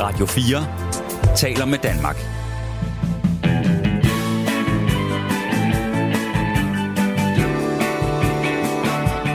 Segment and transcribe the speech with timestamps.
[0.00, 2.16] Radio 4 taler med Danmark.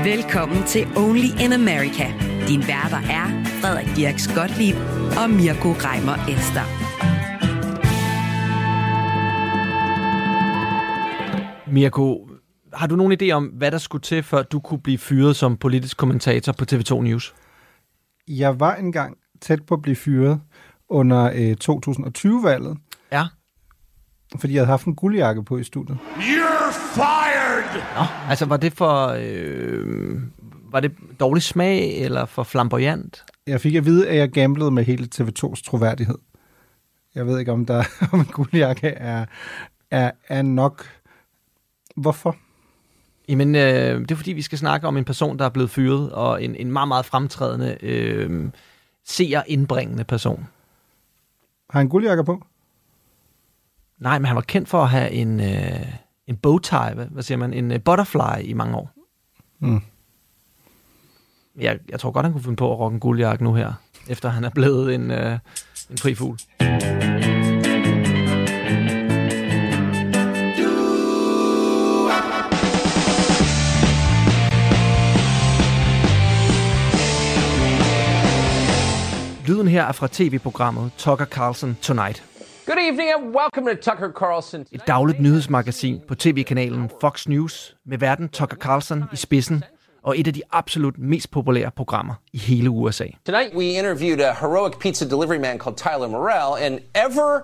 [0.05, 2.07] Velkommen til Only in America.
[2.47, 4.75] Din værter er Frederik Dirk Skotlib
[5.23, 6.65] og Mirko Reimer Ester.
[11.71, 12.27] Mirko,
[12.73, 15.57] har du nogen idé om, hvad der skulle til, før du kunne blive fyret som
[15.57, 17.35] politisk kommentator på TV2 News?
[18.27, 20.41] Jeg var engang tæt på at blive fyret
[20.89, 22.77] under øh, 2020-valget,
[23.11, 23.27] Ja.
[24.39, 25.97] fordi jeg havde haft en guldjakke på i studiet.
[26.15, 27.81] You're fired!
[27.97, 29.15] Nå, altså var det for...
[29.19, 30.21] Øh,
[30.71, 33.23] var det dårlig smag, eller for flamboyant?
[33.47, 36.17] Jeg fik at vide, at jeg gamblede med hele TV2's troværdighed.
[37.15, 37.83] Jeg ved ikke, om der
[38.13, 39.25] om en guldjakke er,
[39.91, 40.85] er, er nok.
[41.95, 42.35] Hvorfor?
[43.29, 46.11] Jamen, øh, det er fordi, vi skal snakke om en person, der er blevet fyret,
[46.11, 48.49] og en, en meget, meget fremtrædende, øh,
[49.05, 50.47] seer indbringende person.
[51.69, 52.43] Har han en guldjakke på?
[53.97, 55.93] Nej, men han var kendt for at have en, øh,
[56.27, 58.91] en bowtie, hvad, hvad siger man, en øh, butterfly i mange år.
[59.59, 59.81] Mm.
[61.55, 63.73] Jeg, jeg tror godt, han kunne finde på at rocke en guldjakke nu her,
[64.07, 65.39] efter han er blevet en, øh,
[65.89, 66.39] en fri fugl.
[79.51, 82.23] Lyden her er fra tv-programmet Tucker Carlson Tonight.
[82.65, 84.65] Good evening and welcome to Tucker Carlson.
[84.71, 89.63] Et dagligt nyhedsmagasin på tv-kanalen Fox News med verden Tucker Carlson i spidsen
[90.03, 93.05] og et af de absolut mest populære programmer i hele USA.
[93.25, 97.41] Tonight we interviewed a heroic pizza delivery man called Tyler Morrell, and ever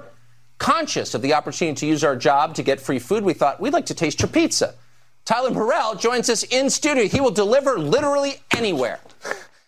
[0.57, 3.75] conscious of the opportunity to use our job to get free food, we thought we'd
[3.75, 4.67] like to taste your pizza.
[5.25, 7.03] Tyler Morrell joins us in studio.
[7.15, 8.97] He will deliver literally anywhere.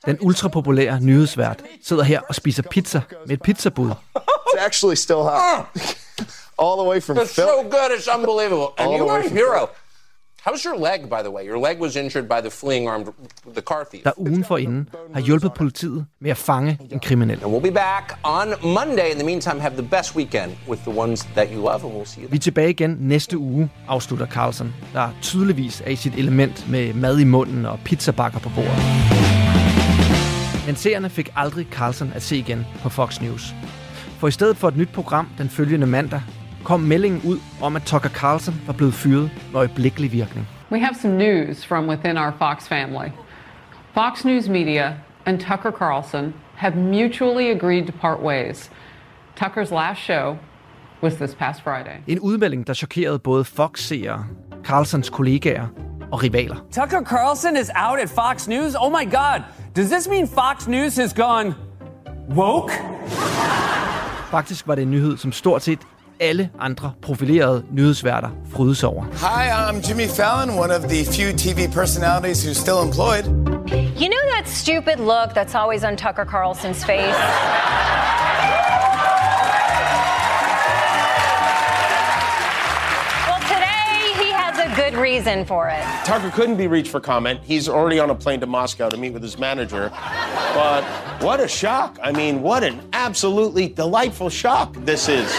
[0.05, 3.91] Den ultrapopulære nyhedsvært sidder her og spiser pizza med et pizzabud.
[4.17, 5.65] It's actually still hot.
[6.61, 7.49] All the way from It's Philly.
[7.49, 8.67] so good, it's unbelievable.
[8.77, 9.67] And you the are a hero.
[10.47, 11.43] How's your leg, by the way?
[11.47, 13.07] Your leg was injured by the fleeing armed
[13.55, 14.03] the car thief.
[14.03, 17.43] der ugen forinden har hjulpet politiet med at fange en kriminel.
[17.43, 19.11] And we'll be back on Monday.
[19.11, 22.05] In the meantime, have the best weekend with the ones that you love, and we'll
[22.05, 26.13] see you Vi er tilbage igen næste uge, afslutter Carlson, der tydeligvis er i sit
[26.17, 29.38] element med mad i munden og pizzabakker på bordet.
[30.69, 33.55] Men seerne fik aldrig Carlson at se igen på Fox News.
[34.19, 36.21] For i stedet for et nyt program den følgende mandag,
[36.63, 40.47] kom meldingen ud om, at Tucker Carlson var blevet fyret med øjeblikkelig virkning.
[40.71, 43.09] We have some news from within our Fox family.
[43.93, 48.71] Fox News Media and Tucker Carlson have mutually agreed to part ways.
[49.35, 50.37] Tucker's last show
[51.03, 51.97] was this past Friday.
[52.07, 54.25] En udmelding, der chokerede både Fox-seere,
[54.63, 55.67] Carlsons kollegaer
[56.11, 56.55] og rivaler.
[56.71, 58.75] Tucker Carlson is out at Fox News?
[58.75, 59.41] Oh my God.
[59.79, 61.55] Does this mean Fox News has gone
[62.35, 62.71] woke?
[64.31, 65.79] Faktisk var det en nyhed, som stort set
[66.19, 69.03] alle andre profilerede nyhedsværter frydes over.
[69.03, 73.25] Hi, I'm Jimmy Fallon, one of the few TV personalities who's still employed.
[74.01, 77.19] You know that stupid look that's always on Tucker Carlson's face?
[84.89, 85.83] Good reason for it.
[86.05, 87.41] Tucker couldn't be reached for comment.
[87.43, 89.89] He's already on a plane to Moscow to meet with his manager.
[90.53, 90.83] But
[91.21, 91.99] what a shock.
[92.01, 95.31] I mean, what an absolutely delightful shock this is.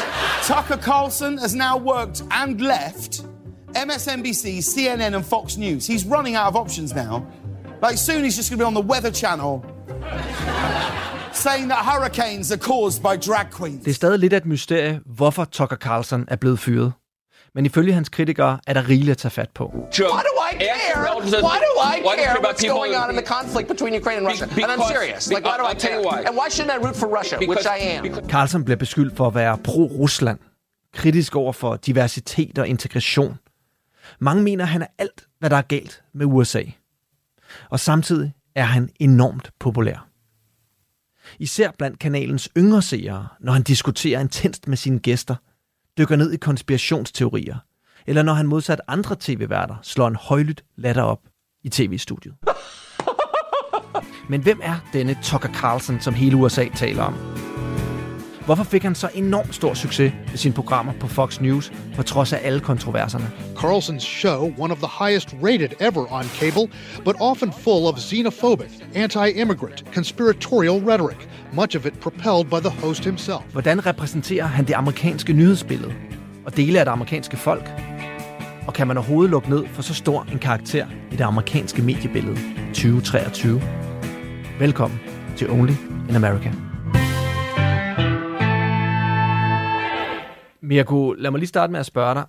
[0.42, 3.22] Tucker Carlson has now worked and left
[3.72, 5.86] MSNBC, CNN, and Fox News.
[5.86, 7.26] He's running out of options now.
[7.82, 9.64] Like, soon he's just going to be on the Weather Channel
[11.32, 13.84] saying that hurricanes are caused by drag queens.
[13.84, 16.92] Det er stadig lidt af et mysterie, hvorfor Tucker Carlson er blevet fyret.
[17.54, 19.64] Men ifølge hans kritikere er der rigeligt at tage fat på.
[19.64, 21.00] Why do I care?
[21.48, 24.46] Why do I care what's going on in the conflict between Ukraine and Russia?
[24.46, 25.28] And I'm serious.
[25.28, 26.26] Like, why do I care?
[26.28, 28.28] And why shouldn't I root for Russia, which I am?
[28.28, 30.38] Carlson bliver beskyldt for at være pro-Rusland,
[30.94, 33.38] kritisk over for diversitet og integration.
[34.18, 36.62] Mange mener, at han er alt, hvad der er galt med USA.
[37.70, 40.06] Og samtidig er han enormt populær.
[41.38, 45.34] Især blandt kanalens yngre seere, når han diskuterer intenst med sine gæster,
[46.00, 47.56] dykker ned i konspirationsteorier,
[48.06, 51.20] eller når han modsat andre tv-værter slår en højlydt latter op
[51.64, 52.34] i tv-studiet.
[54.28, 57.14] Men hvem er denne Tucker Carlson, som hele USA taler om?
[58.46, 62.32] Hvorfor fik han så enormt stor succes med sine programmer på Fox News, på trods
[62.32, 63.30] af alle kontroverserne?
[63.56, 66.72] Carlson's show, one of the highest rated ever on cable,
[67.04, 72.80] but often full of xenophobic, anti immigrant, conspiratorial rhetoric, much of it propelled by the
[72.82, 73.42] host himself.
[73.52, 75.92] Hvordan repræsenterer han det amerikanske nyhedsbillede
[76.46, 77.70] og dele af det amerikanske folk?
[78.66, 82.38] Og kan man overhovedet lukke ned for så stor en karakter i det amerikanske mediebillede
[82.66, 83.62] 2023?
[84.58, 85.00] Velkommen
[85.36, 85.72] til Only
[86.08, 86.69] in America.
[90.70, 92.24] Mirko, lad mig lige starte med at spørge dig.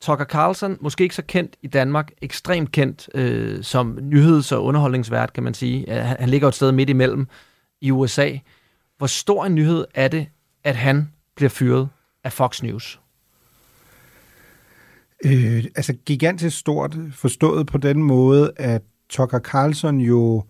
[0.00, 5.32] Tucker Carlson, måske ikke så kendt i Danmark, ekstremt kendt øh, som nyheds- og underholdningsvært,
[5.32, 5.90] kan man sige.
[5.92, 7.26] Han, han ligger et sted midt imellem
[7.80, 8.30] i USA.
[8.98, 10.26] Hvor stor en nyhed er det,
[10.64, 11.88] at han bliver fyret
[12.24, 13.00] af Fox News?
[15.24, 20.44] Øh, altså gigantisk stort, forstået på den måde, at Tucker Carlson jo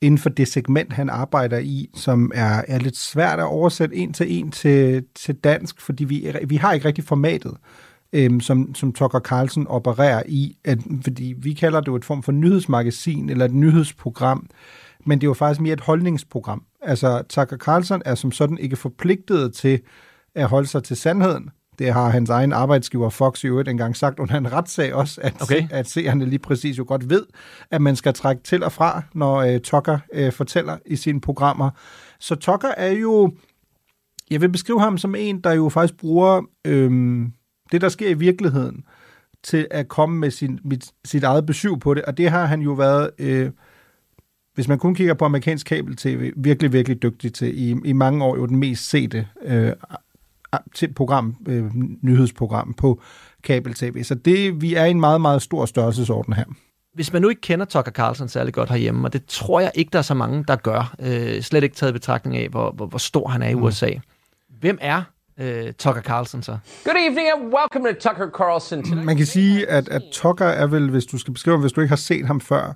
[0.00, 4.12] inden for det segment, han arbejder i, som er, er lidt svært at oversætte en
[4.12, 7.56] til en til, til dansk, fordi vi, vi har ikke rigtig formatet,
[8.12, 12.22] øhm, som, som Tucker Carlson opererer i, at, fordi vi kalder det jo et form
[12.22, 14.46] for nyhedsmagasin eller et nyhedsprogram,
[15.06, 16.62] men det er jo faktisk mere et holdningsprogram.
[16.82, 19.80] Altså, Tucker Carlson er som sådan ikke forpligtet til
[20.34, 24.18] at holde sig til sandheden, det har hans egen arbejdsgiver Fox i øvrigt engang sagt
[24.18, 25.68] under en retssag også, at, okay.
[25.70, 27.26] at seerne lige præcis jo godt ved,
[27.70, 31.70] at man skal trække til og fra, når uh, Tucker uh, fortæller i sine programmer.
[32.20, 33.32] Så Tucker er jo,
[34.30, 37.32] jeg vil beskrive ham som en, der jo faktisk bruger øhm,
[37.72, 38.84] det, der sker i virkeligheden,
[39.44, 42.60] til at komme med sin, mit, sit eget besøg på det, og det har han
[42.60, 43.10] jo været...
[43.18, 43.50] Øh,
[44.54, 47.58] hvis man kun kigger på amerikansk kabel-tv, virkelig, virkelig dygtig til.
[47.58, 49.72] I, i mange år jo den mest sete øh,
[50.74, 51.64] til program, øh,
[52.02, 53.00] nyhedsprogram på
[53.44, 54.02] kabel-tv.
[54.04, 56.44] Så det, vi er i en meget, meget stor størrelsesorden her.
[56.94, 59.90] Hvis man nu ikke kender Tucker Carlson særlig godt herhjemme, og det tror jeg ikke,
[59.92, 62.98] der er så mange, der gør, øh, slet ikke taget betragtning af, hvor, hvor, hvor
[62.98, 63.62] stor han er i mm.
[63.62, 63.90] USA.
[64.60, 65.02] Hvem er
[65.40, 66.58] øh, Tucker Carlson så?
[66.84, 68.82] Good evening and welcome to Tucker Carlson.
[68.84, 69.04] Tonight.
[69.04, 71.88] Man kan sige, at, at Tucker er vel, hvis du skal beskrive hvis du ikke
[71.88, 72.72] har set ham før,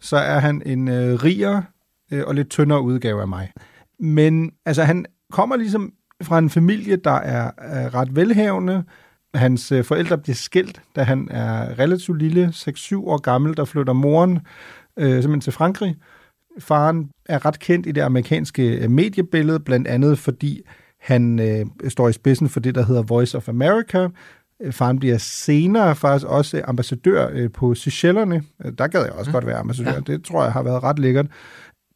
[0.00, 1.64] så er han en øh, rigere
[2.12, 3.52] øh, og lidt tyndere udgave af mig.
[4.00, 5.92] Men altså, han kommer ligesom
[6.22, 8.84] fra en familie, der er, er ret velhavende.
[9.34, 13.92] Hans øh, forældre bliver skilt, da han er relativt lille, 6-7 år gammel, der flytter
[13.92, 14.38] moren
[14.98, 15.96] øh, simpelthen til Frankrig.
[16.58, 20.60] Faren er ret kendt i det amerikanske øh, mediebillede, blandt andet fordi
[21.00, 24.08] han øh, står i spidsen for det, der hedder Voice of America.
[24.62, 28.42] Øh, faren bliver senere faktisk også ambassadør på Seychellerne.
[28.78, 29.32] Der gad jeg også mm.
[29.32, 29.92] godt være ambassadør.
[29.92, 30.00] Ja.
[30.00, 31.26] Det tror jeg har været ret lækkert.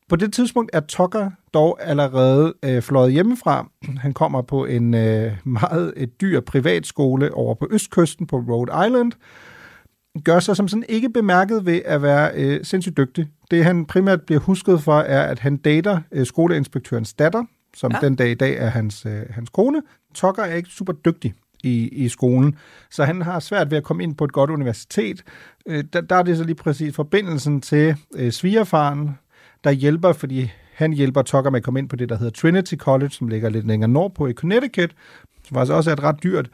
[0.09, 3.71] På det tidspunkt er Tucker dog allerede øh, fløjet hjemmefra.
[3.99, 9.13] Han kommer på en øh, meget et dyr privatskole over på østkysten på Rhode Island.
[10.25, 13.27] Gør sig som sådan ikke bemærket ved at være øh, sindssygt dygtig.
[13.51, 17.45] Det han primært bliver husket for, er, at han dater øh, skoleinspektørens datter,
[17.77, 18.07] som ja.
[18.07, 19.83] den dag i dag er hans, øh, hans kone.
[20.15, 21.35] Tucker er ikke super dygtig
[21.65, 22.57] i, i skolen,
[22.91, 25.23] så han har svært ved at komme ind på et godt universitet.
[25.67, 29.19] Øh, der, der er det så lige præcis forbindelsen til øh, svigerfaren,
[29.65, 32.75] der hjælper, fordi han hjælper Tucker med at komme ind på det, der hedder Trinity
[32.75, 34.91] College, som ligger lidt længere nordpå i Connecticut,
[35.45, 36.51] som faktisk også er et ret dyrt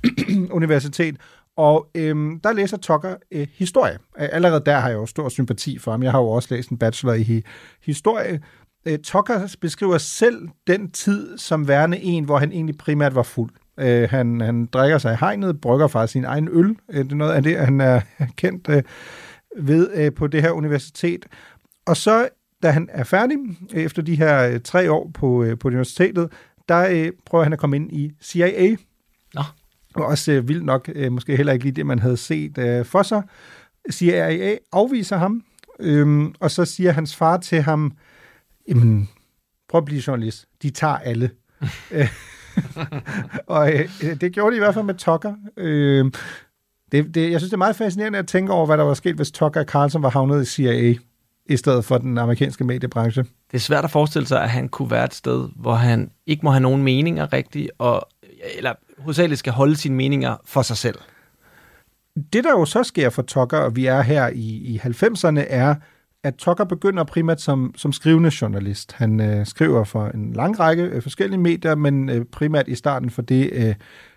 [0.50, 1.16] universitet.
[1.56, 3.98] Og øhm, der læser Tucker øh, historie.
[4.18, 6.02] Øh, allerede der har jeg jo stor sympati for ham.
[6.02, 7.42] Jeg har jo også læst en bachelor i
[7.82, 8.40] historie.
[8.86, 13.50] Øh, Tucker beskriver selv den tid som værende en, hvor han egentlig primært var fuld.
[13.80, 16.76] Øh, han, han drikker sig i hegnet, brygger faktisk sin egen øl.
[16.90, 18.00] Øh, det er noget af det, han er
[18.36, 18.82] kendt øh,
[19.56, 21.26] ved øh, på det her universitet.
[21.86, 22.28] Og så
[22.64, 23.36] da han er færdig,
[23.74, 26.32] efter de her øh, tre år på, øh, på universitetet,
[26.68, 28.76] der øh, prøver han at komme ind i CIA.
[29.34, 29.42] Nå.
[29.94, 32.84] Og også øh, vildt nok, øh, måske heller ikke lige det, man havde set øh,
[32.84, 33.22] for sig.
[33.90, 35.42] CIA afviser ham,
[35.80, 37.92] øh, og så siger hans far til ham,
[38.68, 39.08] jamen,
[39.68, 40.46] prøv at blive journalist.
[40.62, 41.30] De tager alle.
[43.46, 43.88] og øh,
[44.20, 45.34] det gjorde de i hvert fald med Tucker.
[45.56, 46.04] Øh,
[46.92, 49.16] det, det, jeg synes, det er meget fascinerende at tænke over, hvad der var sket,
[49.16, 50.94] hvis Tucker Carlson var havnet i CIA
[51.46, 53.22] i stedet for den amerikanske mediebranche.
[53.22, 56.40] Det er svært at forestille sig, at han kunne være et sted, hvor han ikke
[56.44, 58.08] må have nogen meninger rigtigt, og,
[58.56, 60.98] eller hovedsageligt skal holde sine meninger for sig selv.
[62.32, 65.74] Det, der jo så sker for Tucker, og vi er her i, i 90'erne, er,
[66.22, 68.92] at Tucker begynder primært som, som skrivende journalist.
[68.92, 73.10] Han øh, skriver for en lang række øh, forskellige medier, men øh, primært i starten
[73.10, 73.74] for det øh,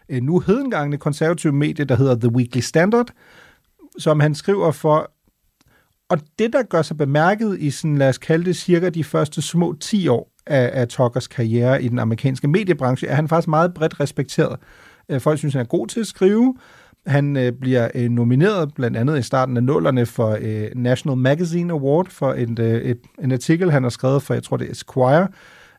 [0.10, 3.07] øh nu hedengangne konservative medie, der hedder The Weekly Standard,
[3.98, 5.12] som han skriver for
[6.10, 9.42] og det, der gør sig bemærket i sådan, lad os kalde det, cirka de første
[9.42, 13.74] små 10 år af, af Tuckers karriere i den amerikanske mediebranche, er han faktisk meget
[13.74, 14.60] bredt respekteret.
[15.10, 16.56] Øh, folk synes, han er god til at skrive.
[17.08, 21.74] Han øh, bliver øh, nomineret blandt andet i starten af nullerne for øh, National Magazine
[21.74, 24.72] Award for en, øh, et, en artikel, han har skrevet for, jeg tror det er
[24.72, 25.28] Esquire,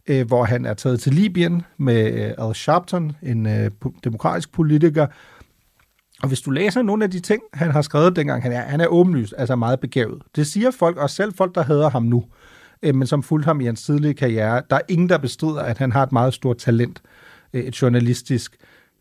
[0.07, 3.71] øh, hvor han er taget til Libyen med øh, Al Sharpton, en øh,
[4.05, 5.07] demokratisk politiker,
[6.23, 8.81] og hvis du læser nogle af de ting, han har skrevet dengang, han er, han
[8.81, 10.23] er åbenlyst, altså meget begavet.
[10.37, 12.25] Det siger folk, og selv folk, der hader ham nu,
[12.83, 15.79] øh, men som fulgte ham i hans tidlige karriere, der er ingen, der bestrider, at
[15.79, 17.03] han har et meget stort talent,
[17.53, 18.57] øh, et journalistisk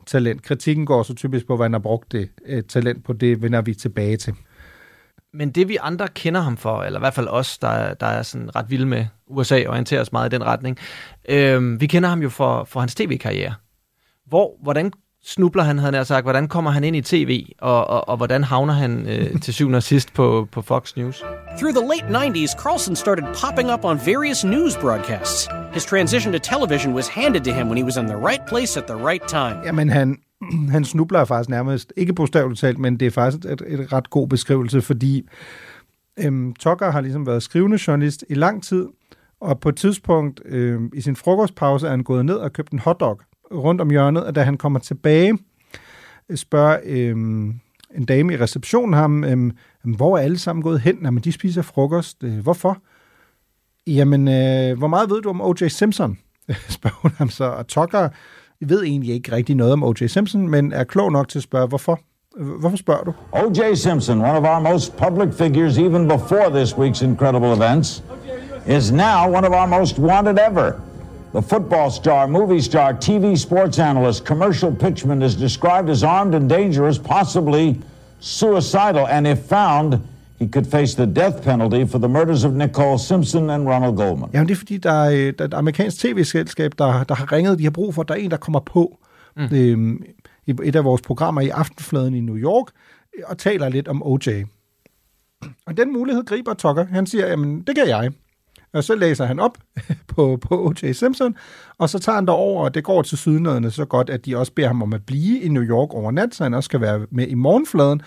[0.06, 0.44] talent.
[0.44, 3.62] Kritikken går så typisk på, hvad han har brugt det øh, talent på, det vender
[3.62, 4.34] vi tilbage til.
[5.34, 8.22] Men det vi andre kender ham for, eller i hvert fald os, der, der er
[8.22, 10.78] sådan ret vilde med USA, orienterer os meget i den retning,
[11.30, 13.54] øh, vi kender ham jo for, for hans tv-karriere.
[14.26, 14.92] Hvor, hvordan
[15.28, 18.44] snubler han, havde jeg sagt, hvordan kommer han ind i tv, og, og, og hvordan
[18.44, 21.24] havner han øh, til syvende og sidst på, på Fox News?
[21.60, 25.50] Through the late 90s, Carlson started popping up on various news broadcasts.
[25.74, 28.80] His transition to television was handed to him when he was in the right place
[28.80, 29.56] at the right time.
[29.66, 30.18] Jamen, han,
[30.76, 34.28] han snubler faktisk nærmest, ikke bogstaveligt talt, men det er faktisk et, et ret god
[34.28, 35.28] beskrivelse, fordi
[36.20, 38.88] øhm, Tucker har ligesom været skrivende journalist i lang tid,
[39.42, 42.80] og på et tidspunkt øhm, i sin frokostpause er han gået ned og købt en
[42.80, 43.20] hotdog
[43.54, 45.38] rundt om hjørnet, og da han kommer tilbage,
[46.30, 47.54] øh, spørger øhm,
[47.96, 49.52] en dame i receptionen ham, øhm,
[49.84, 51.00] hvor er alle sammen gået hen?
[51.04, 52.24] Jamen, de spiser frokost.
[52.24, 52.78] Øh, hvorfor?
[53.88, 55.68] Jamen, øh, hvor meget ved du om O.J.
[55.68, 56.18] Simpson?
[56.70, 57.44] spørger hun ham så.
[57.44, 58.10] Og Tucker
[58.62, 60.08] ved egentlig ikke rigtig noget om O.J.
[60.08, 62.00] Simpson, men er klog nok til at spørge, hvorfor?
[62.60, 63.14] Hvorfor spørger du?
[63.32, 63.76] O.J.
[63.76, 68.04] Simpson, one of our most public figures even before this week's incredible events,
[68.68, 70.72] is now one of our most wanted ever.
[71.34, 76.50] The football star, movie star, TV sports analyst, commercial pitchman is described as armed and
[76.50, 77.82] dangerous, possibly
[78.20, 80.00] suicidal, and if found,
[80.40, 84.30] he could face the death penalty for the murders of Nicole Simpson and Ronald Goldman.
[84.34, 87.60] Jamen, det er fordi, der er, der er et amerikansk tv-selskab, der, der har ringet,
[87.60, 88.98] de har brug for, at der er en, der kommer på
[89.38, 89.48] mm.
[89.52, 90.04] øhm,
[90.46, 92.68] i et af vores programmer i Aftenfladen i New York,
[93.26, 94.44] og taler lidt om OJ.
[95.66, 96.86] Og den mulighed griber Tucker.
[96.86, 98.12] Han siger, jamen, det kan jeg.
[98.78, 99.58] Og så læser han op
[100.16, 100.92] på, på O.J.
[100.92, 101.36] Simpson,
[101.78, 104.52] og så tager han derover, og det går til sydnødene så godt, at de også
[104.52, 107.06] beder ham om at blive i New York over nat, så han også skal være
[107.12, 108.02] med i morgenfladen.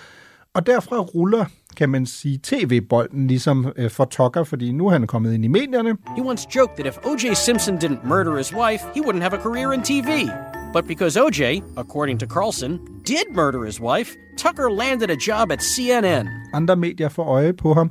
[0.55, 1.45] Og derfra ruller,
[1.77, 5.49] kan man sige, tv-bolden ligesom øh, for Tucker, fordi nu er han kommet ind i
[5.49, 5.97] medierne.
[6.17, 7.35] He once joked that if O.J.
[7.35, 10.29] Simpson didn't murder his wife, he wouldn't have a career in TV.
[10.73, 15.63] But because O.J., according to Carlson, did murder his wife, Tucker landed a job at
[15.63, 16.29] CNN.
[16.53, 17.91] Andre medier får øje på ham,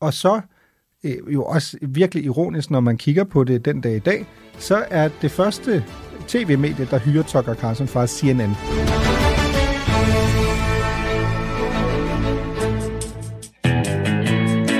[0.00, 0.40] og så
[1.04, 4.26] øh, jo også virkelig ironisk, når man kigger på det den dag i dag,
[4.58, 5.84] så er det første
[6.28, 8.50] tv-medie, der hyrer Tucker Carlson fra CNN.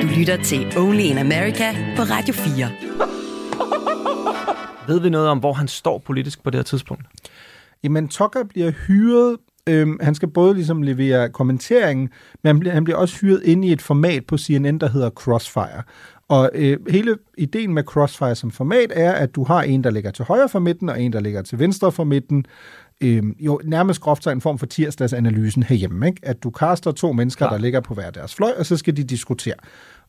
[0.02, 2.71] Du lytter til Only in America på Radio 4.
[4.88, 7.04] Ved vi noget om, hvor han står politisk på det her tidspunkt?
[7.83, 9.37] Jamen, Tucker bliver hyret
[9.69, 12.11] Øhm, han skal både ligesom levere kommenteringen,
[12.43, 15.11] men han bliver, han bliver også hyret ind i et format på CNN, der hedder
[15.11, 15.83] Crossfire.
[16.28, 20.11] Og øh, hele ideen med Crossfire som format er, at du har en, der ligger
[20.11, 22.47] til højre for midten, og en, der ligger til venstre for midten.
[23.00, 26.07] Øh, jo, nærmest groft en form for tirsdagsanalysen herhjemme.
[26.07, 26.21] Ikke?
[26.23, 27.57] At du kaster to mennesker, Klar.
[27.57, 29.54] der ligger på hver deres fløj, og så skal de diskutere.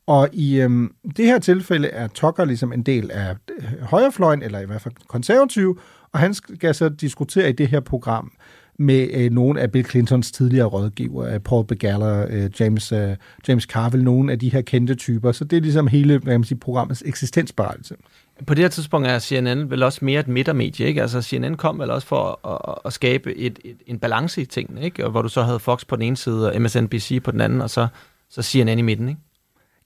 [0.08, 4.60] Og i øh, det her tilfælde er Tucker ligesom en del af øh, højrefløjen, eller
[4.60, 5.80] i hvert fald konservativ,
[6.12, 8.32] og han skal så diskutere i det her program
[8.80, 13.16] med øh, nogle af Bill Clintons tidligere rådgiver, Paul Begala, øh, James, øh,
[13.48, 15.32] James Carville, nogle af de her kendte typer.
[15.32, 17.96] Så det er ligesom hele hvad man siger, programmets eksistensberettigelse.
[18.48, 21.02] På det her tidspunkt er CNN vel også mere et midtermedie, ikke?
[21.02, 24.82] Altså CNN kom vel også for at, at skabe et, et, en balance i tingene,
[24.82, 25.06] ikke?
[25.06, 27.62] Og hvor du så havde Fox på den ene side og MSNBC på den anden,
[27.62, 27.88] og så,
[28.30, 29.22] så CNN i midten, ikke?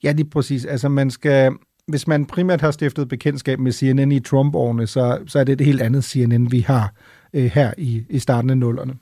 [0.02, 0.64] Ja, lige præcis.
[0.64, 1.52] Altså man skal,
[1.86, 5.66] hvis man primært har stiftet bekendtskab med CNN i Trump-årene, så, så er det et
[5.66, 6.92] helt andet CNN, vi har
[7.32, 8.94] øh, her i, i starten af nullerne.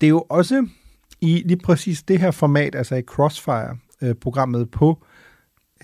[0.00, 0.66] Det er jo også
[1.20, 5.04] i lige præcis det her format, altså i Crossfire-programmet øh, på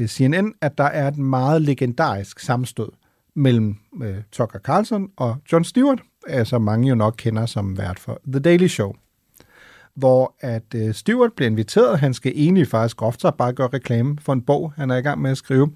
[0.01, 2.89] øh, CNN, at der er et meget legendarisk sammenstød
[3.35, 8.21] mellem øh, Tucker Carlson og Jon Stewart, altså mange jo nok kender som vært for
[8.27, 8.95] The Daily Show
[9.95, 11.99] hvor at øh, Stewart bliver inviteret.
[11.99, 15.21] Han skal egentlig faktisk groft bare gøre reklame for en bog, han er i gang
[15.21, 15.71] med at skrive.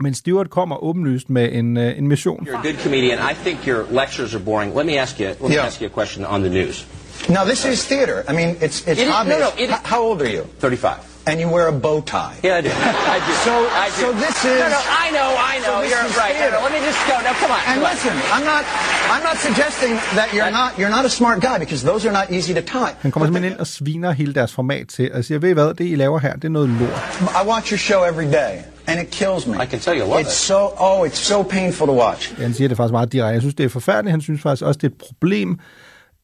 [0.00, 2.46] Men Stewart kommer åbenlyst med en, uh, en mission.
[2.46, 3.18] You're a good comedian.
[3.30, 4.76] I think your lectures are boring.
[4.76, 5.28] Let me ask you.
[5.28, 5.66] Let me yeah.
[5.66, 6.86] ask you a question on the news.
[7.28, 8.24] Now this is theater.
[8.28, 9.38] I mean, it's it's it obvious.
[9.38, 10.42] Is, no, no, it is, How old are you?
[10.60, 10.98] Thirty-five.
[11.26, 12.34] And you wear a bow tie.
[12.42, 12.70] Yeah, I do.
[13.16, 13.32] I do.
[13.48, 14.00] So, I do.
[14.02, 14.60] so this is.
[14.64, 15.74] No, no, I know, I know.
[15.82, 16.34] So you're right.
[16.40, 17.16] No, no, let me just go.
[17.26, 17.60] No, come on.
[17.68, 18.36] And come listen, on.
[18.36, 18.64] I'm not,
[19.14, 22.26] I'm not suggesting that you're not, you're not a smart guy because those are not
[22.32, 22.94] easy to tie.
[23.00, 25.74] Han kommer simpelthen ind og sviner hele deres format til og siger, ved I hvad,
[25.74, 27.20] det I laver her, det er noget lort.
[27.44, 28.54] I watch your show every day.
[28.88, 29.54] And it kills me.
[29.64, 30.32] I can tell you love it's it.
[30.32, 32.40] so oh, it's so painful to watch.
[32.40, 33.32] Han siger det faktisk meget direkte.
[33.32, 34.10] Jeg synes, det er forfærdeligt.
[34.10, 35.58] Han synes faktisk også, det er et problem,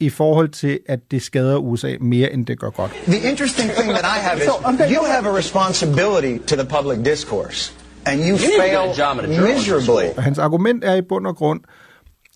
[0.00, 2.92] i forhold til, at det skader USA mere, end det gør godt.
[3.06, 4.44] The interesting thing that I have is,
[4.96, 7.72] you have a responsibility to the public discourse,
[8.06, 10.16] and you, you fail miserably.
[10.16, 11.60] Og hans argument er i bund og grund,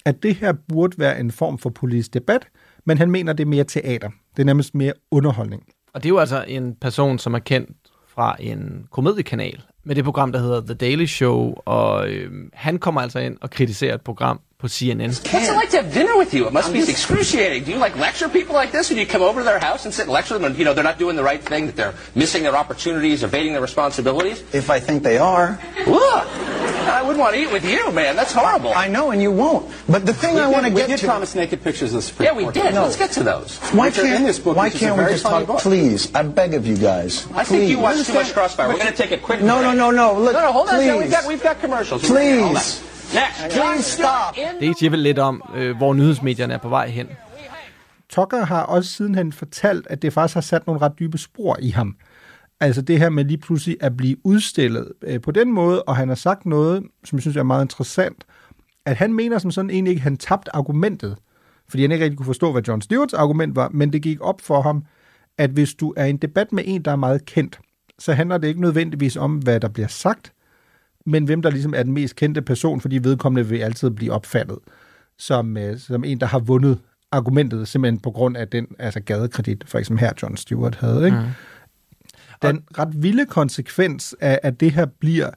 [0.04, 2.46] at det her burde være en form for politisk debat,
[2.86, 4.10] men han mener, det er mere teater.
[4.36, 5.62] Det er nærmest mere underholdning.
[5.94, 7.70] Og det er jo altså en person, som er kendt
[8.14, 13.00] fra en komediekanal med det program, der hedder The Daily Show, og øh, han kommer
[13.00, 15.10] altså ind og kritiserer et program på CNN.
[15.32, 16.48] What's it like to have dinner with you?
[16.48, 17.62] It must be excruciating.
[17.62, 18.90] Do you like lecture people like this?
[18.90, 20.74] When you come over to their house and sit and lecture them, and you know
[20.74, 24.42] they're not doing the right thing, that they're missing their opportunities, evading their responsibilities?
[24.52, 25.60] If I think they are.
[25.86, 26.26] look,
[26.90, 28.16] I wouldn't want to eat with you, man.
[28.16, 28.72] That's horrible.
[28.74, 29.70] I know, and you won't.
[29.88, 31.06] But the thing We I did- want to we get did to...
[31.06, 32.74] promise naked pictures of the Supreme Yeah, we did.
[32.74, 32.82] No.
[32.82, 33.58] Let's get to those.
[33.70, 35.62] Why can't, in this book, why which is a can't we just funny talk?
[35.62, 35.62] book.
[35.62, 37.28] Please, I beg of you guys.
[37.32, 37.82] I think you Please.
[37.86, 38.66] watch too much Crossfire.
[38.66, 39.76] We're going to take a quick No, break.
[39.78, 40.18] no, no, no.
[40.18, 40.74] Look, no, no, hold on.
[40.82, 40.86] please.
[40.90, 40.98] John.
[40.98, 42.02] We've got, we've got commercials.
[42.02, 42.82] Hold Please.
[43.50, 44.34] Please stop.
[44.60, 47.06] Det siger vel lidt om, øh, hvor nyhedsmedierne er på vej hen.
[48.08, 51.70] Tucker har også sidenhen fortalt, at det faktisk har sat nogle ret dybe spor i
[51.70, 51.96] ham.
[52.60, 56.08] Altså det her med lige pludselig at blive udstillet øh, på den måde, og han
[56.08, 58.24] har sagt noget, som jeg synes er meget interessant,
[58.86, 61.16] at han mener som sådan egentlig ikke, at han tabte argumentet,
[61.68, 64.40] fordi han ikke rigtig kunne forstå, hvad John Stewarts argument var, men det gik op
[64.40, 64.84] for ham,
[65.38, 67.60] at hvis du er i en debat med en, der er meget kendt,
[67.98, 70.32] så handler det ikke nødvendigvis om, hvad der bliver sagt,
[71.10, 74.58] men hvem der ligesom er den mest kendte person, fordi vedkommende vil altid blive opfattet
[75.18, 76.78] som, øh, som en, der har vundet
[77.12, 81.04] argumentet, simpelthen på grund af den altså gadekredit, for eksempel her John Stewart havde.
[81.04, 81.16] Ikke?
[81.16, 81.26] Mm.
[82.42, 85.30] Den ret vilde konsekvens af, at det her bliver,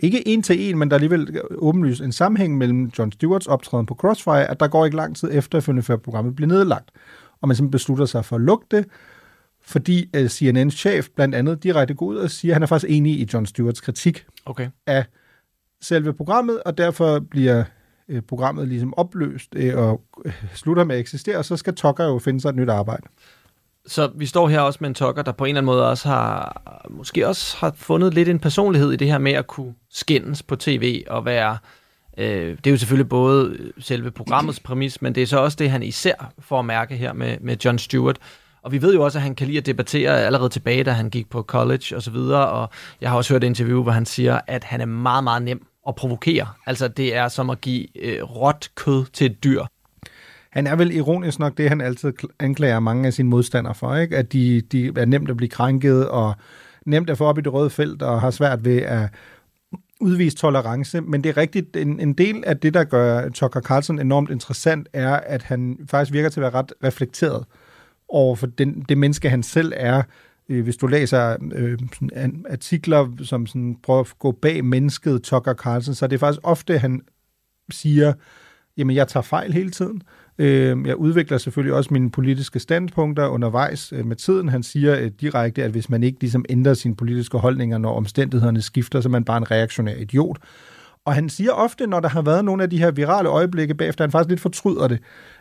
[0.00, 3.86] ikke en til en, men der er alligevel åbenlyst en sammenhæng mellem John Stewarts optræden
[3.86, 6.90] på Crossfire, at der går ikke lang tid efter, før programmet bliver nedlagt.
[7.40, 8.86] Og man simpelthen beslutter sig for at lukke det,
[9.64, 12.90] fordi uh, CNN's chef blandt andet direkte går ud og siger, at han er faktisk
[12.92, 14.68] enig i John Stewarts kritik Okay.
[14.86, 15.04] af
[15.80, 17.64] selve programmet, og derfor bliver
[18.08, 22.04] øh, programmet ligesom opløst øh, og øh, slutter med at eksistere, og så skal Tucker
[22.04, 23.02] jo finde sig et nyt arbejde.
[23.86, 26.08] Så vi står her også med en Tucker, der på en eller anden måde også
[26.08, 30.42] har, måske også har fundet lidt en personlighed i det her med at kunne skændes
[30.42, 31.58] på tv og være,
[32.18, 35.70] øh, det er jo selvfølgelig både selve programmets præmis, men det er så også det,
[35.70, 38.18] han især får at mærke her med, med John Stewart.
[38.62, 41.10] Og vi ved jo også, at han kan lide at debattere allerede tilbage, da han
[41.10, 42.68] gik på college og så videre, og
[43.00, 45.66] jeg har også hørt et interview, hvor han siger, at han er meget, meget nem
[45.88, 46.46] at provokere.
[46.66, 49.64] Altså det er som at give øh, råt kød til et dyr.
[50.50, 54.16] Han er vel ironisk nok det, han altid anklager mange af sine modstandere for, ikke?
[54.16, 56.34] at de, de er nemt at blive krænket og
[56.86, 59.08] nemt at få op i det røde felt og har svært ved at
[60.00, 61.00] udvise tolerance.
[61.00, 64.88] Men det er rigtigt, en, en del af det, der gør Tucker Carlson enormt interessant,
[64.92, 67.44] er, at han faktisk virker til at være ret reflekteret
[68.12, 70.02] over for den, det menneske, han selv er.
[70.48, 75.54] Øh, Hvis du læser øh, sådan artikler, som sådan prøver at gå bag mennesket Tucker
[75.54, 77.00] Carlson, så er det faktisk ofte, han
[77.70, 78.12] siger,
[78.76, 80.02] jamen jeg tager fejl hele tiden.
[80.38, 84.48] Øh, jeg udvikler selvfølgelig også mine politiske standpunkter undervejs øh, med tiden.
[84.48, 88.62] Han siger øh, direkte, at hvis man ikke ligesom ændrer sine politiske holdninger, når omstændighederne
[88.62, 90.38] skifter, så er man bare en reaktionær idiot.
[91.04, 94.04] Og han siger ofte, når der har været nogle af de her virale øjeblikke bagefter,
[94.04, 94.98] han faktisk lidt fortryder det.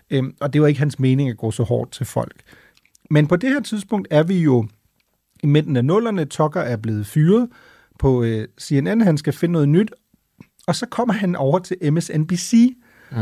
[0.09, 2.35] Øh, og det var ikke hans mening at gå så hårdt til folk.
[3.11, 4.67] Men på det her tidspunkt er vi jo
[5.43, 6.25] i midten af nullerne.
[6.25, 7.49] Tucker er blevet fyret
[7.99, 9.01] på øh, CNN.
[9.01, 9.91] Han skal finde noget nyt.
[10.67, 12.75] Og så kommer han over til MSNBC.
[13.11, 13.17] Mm.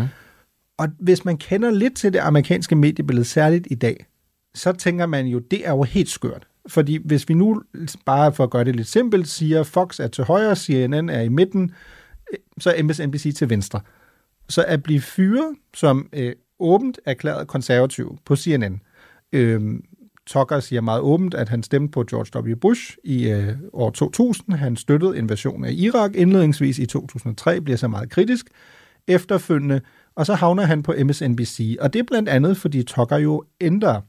[0.77, 4.05] Og hvis man kender lidt til det amerikanske mediebillede, særligt i dag,
[4.55, 6.47] så tænker man jo, det er jo helt skørt.
[6.67, 7.61] Fordi hvis vi nu,
[8.05, 11.29] bare for at gøre det lidt simpelt, siger, Fox er til højre, CNN er i
[11.29, 11.73] midten,
[12.33, 13.81] øh, så er MSNBC til venstre.
[14.49, 18.81] Så at blive fyret som øh, åbent erklæret konservativ på CNN,
[19.33, 19.61] øh,
[20.27, 22.55] Tucker siger meget åbent, at han stemte på George W.
[22.55, 24.55] Bush i øh, år 2000.
[24.55, 28.45] Han støttede invasionen af Irak indledningsvis i 2003, bliver så meget kritisk
[29.07, 29.81] efterfølgende,
[30.15, 31.77] og så havner han på MSNBC.
[31.79, 34.01] Og det er blandt andet, fordi Tucker jo ændrer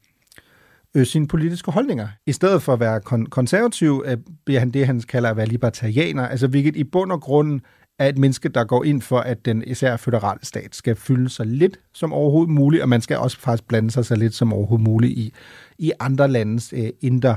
[0.94, 2.08] øh, sine politiske holdninger.
[2.26, 5.46] I stedet for at være kon- konservativ, øh, bliver han det, han kalder at være
[5.46, 7.60] libertarianer, altså hvilket i bund og grund
[8.00, 11.46] er et menneske, der går ind for, at den især føderale stat skal fylde sig
[11.46, 14.84] lidt som overhovedet muligt, og man skal også faktisk blande sig så lidt som overhovedet
[14.84, 15.34] muligt i,
[15.78, 17.36] i andre landes øh, indre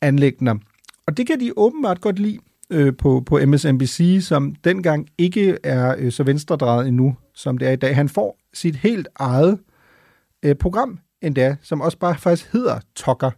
[0.00, 0.54] anlægner.
[1.06, 2.38] Og det kan de åbenbart godt lide
[2.70, 7.72] øh, på, på MSNBC, som dengang ikke er øh, så venstredrejet endnu, som det er
[7.72, 7.96] i dag.
[7.96, 9.58] Han får sit helt eget
[10.42, 13.30] øh, program endda, som også bare faktisk hedder Tokker.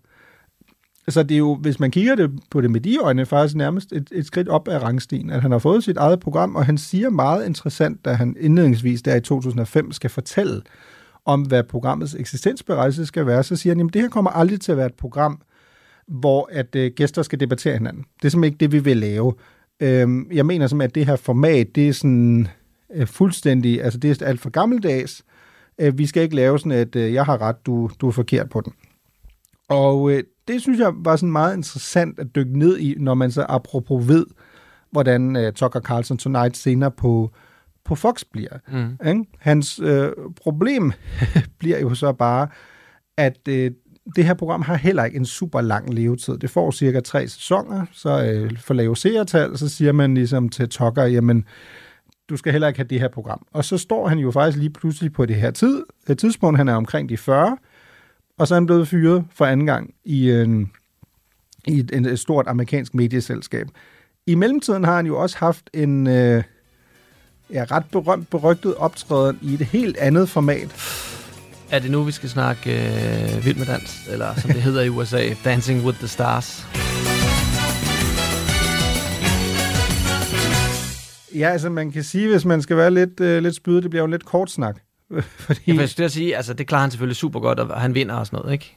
[1.08, 3.92] Så det er jo, hvis man kigger det på det med de øjne, faktisk nærmest
[3.92, 6.78] et, et skridt op af rangstigen, at han har fået sit eget program, og han
[6.78, 10.62] siger meget interessant, da han indledningsvis der i 2005 skal fortælle
[11.24, 14.72] om, hvad programmets eksistensberettigelse skal være, så siger han, at det her kommer aldrig til
[14.72, 15.40] at være et program,
[16.08, 18.04] hvor at øh, gæster skal debattere hinanden.
[18.16, 19.34] Det er simpelthen ikke det, vi vil lave.
[19.80, 22.48] Øhm, jeg mener som at det her format, det er sådan
[22.94, 25.24] øh, fuldstændig, altså det er alt for gammeldags.
[25.78, 28.50] Øh, vi skal ikke lave sådan, at øh, jeg har ret, du, du er forkert
[28.50, 28.72] på den.
[29.68, 33.30] Og øh, det synes jeg var sådan meget interessant at dykke ned i, når man
[33.30, 34.26] så apropos ved,
[34.90, 37.30] hvordan øh, Tucker Carlson Tonight senere på,
[37.84, 38.58] på Fox bliver.
[38.68, 39.08] Mm.
[39.08, 39.24] Ikke?
[39.38, 40.92] Hans øh, problem
[41.58, 42.48] bliver jo så bare,
[43.16, 43.70] at øh,
[44.16, 46.38] det her program har heller ikke en super lang levetid.
[46.38, 50.68] Det får cirka tre sæsoner, så øh, for lave seertal, så siger man ligesom til
[50.68, 51.44] Tucker, jamen,
[52.28, 53.46] du skal heller ikke have det her program.
[53.52, 56.68] Og så står han jo faktisk lige pludselig på det her tid, et tidspunkt, han
[56.68, 57.56] er omkring de 40,
[58.38, 60.72] og så er han blevet fyret for anden gang i, en,
[61.66, 63.66] i et, et stort amerikansk medieselskab.
[64.26, 66.42] I mellemtiden har han jo også haft en øh,
[67.52, 70.74] ja, ret berømt, berygtet optræden i et helt andet format.
[71.70, 74.88] Er det nu, vi skal snakke øh, Vild med Dans, eller som det hedder i
[74.88, 76.66] USA, Dancing with the Stars?
[81.34, 84.02] Ja, altså man kan sige, hvis man skal være lidt, øh, lidt spydet, det bliver
[84.02, 84.76] jo lidt kort snak.
[85.46, 85.60] Fordi...
[85.66, 88.38] Jeg vil sige, altså det klarer han selvfølgelig super godt, og han vinder og sådan
[88.38, 88.76] noget, ikke?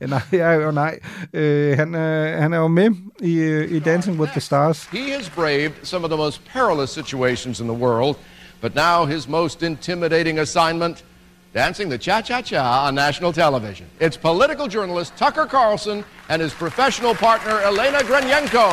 [0.00, 0.98] nej, ja, jo nej.
[1.32, 2.90] Øh, han, er, han er jo med
[3.20, 4.84] i, øh, i Dancing with the Stars.
[4.92, 8.16] He has braved some of the most perilous situations in the world,
[8.60, 11.04] but now his most intimidating assignment,
[11.54, 13.86] dancing the cha-cha-cha on national television.
[14.00, 18.68] It's political journalist Tucker Carlson and his professional partner Elena Granyenko.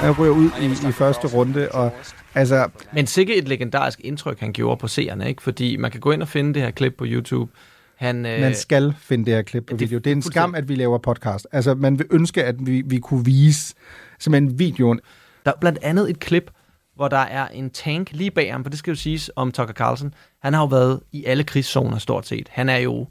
[0.00, 1.92] Han ryger ud i, i første runde, og
[2.34, 2.68] altså...
[2.92, 5.42] Men sikkert et legendarisk indtryk, han gjorde på seerne, ikke?
[5.42, 7.52] Fordi man kan gå ind og finde det her klip på YouTube.
[7.96, 8.40] Han, øh...
[8.40, 9.98] Man skal finde det her klip på video.
[9.98, 11.46] Det er en skam, at vi laver podcast.
[11.52, 13.74] Altså, man vil ønske, at vi, vi kunne vise
[14.18, 15.00] simpelthen videoen.
[15.44, 16.50] Der er blandt andet et klip,
[16.96, 19.74] hvor der er en tank lige bag ham, for det skal jo siges om Tucker
[19.74, 20.14] Carlson.
[20.42, 22.48] Han har jo været i alle krigszoner stort set.
[22.50, 23.06] Han er jo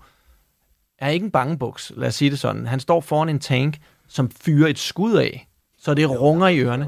[1.01, 2.67] er ikke en bangebuks, lad os sige det sådan.
[2.67, 5.47] Han står foran en tank, som fyrer et skud af,
[5.83, 6.87] så det runger i ørerne.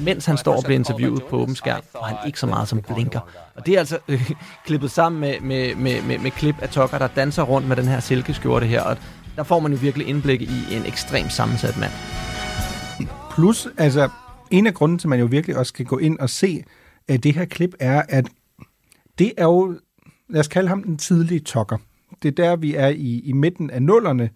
[0.00, 2.82] Mens han står og bliver interviewet på åben skærm, og han ikke så meget som
[2.82, 3.20] blinker.
[3.54, 4.30] Og det er altså øh,
[4.66, 7.84] klippet sammen med, med, med, med, med klip af Tucker, der danser rundt med den
[7.84, 8.96] her silkeskjorte her, og
[9.36, 11.92] der får man jo virkelig indblik i en ekstremt sammensat mand.
[13.34, 14.08] Plus, altså,
[14.50, 16.64] en af grunden til, at man jo virkelig også skal gå ind og se
[17.08, 18.26] at det her klip, er, at
[19.18, 19.78] det er jo,
[20.28, 21.76] lad os kalde ham den tidlige Tucker.
[22.22, 24.30] Det er der, vi er i, i midten af nullerne,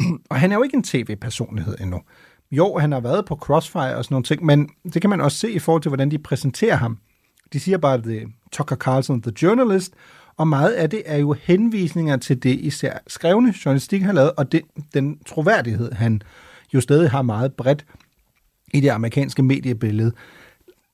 [0.30, 2.00] og han er jo ikke en tv-personlighed endnu.
[2.50, 5.38] Jo, han har været på Crossfire og sådan nogle ting, men det kan man også
[5.38, 6.98] se i forhold til, hvordan de præsenterer ham.
[7.52, 9.92] De siger bare, det Tucker Carlson, the journalist,
[10.36, 14.52] og meget af det er jo henvisninger til det især skrevne journalistik, har lavet, og
[14.52, 14.62] det,
[14.94, 16.22] den troværdighed, han
[16.74, 17.86] jo stadig har meget bredt
[18.74, 20.12] i det amerikanske mediebillede.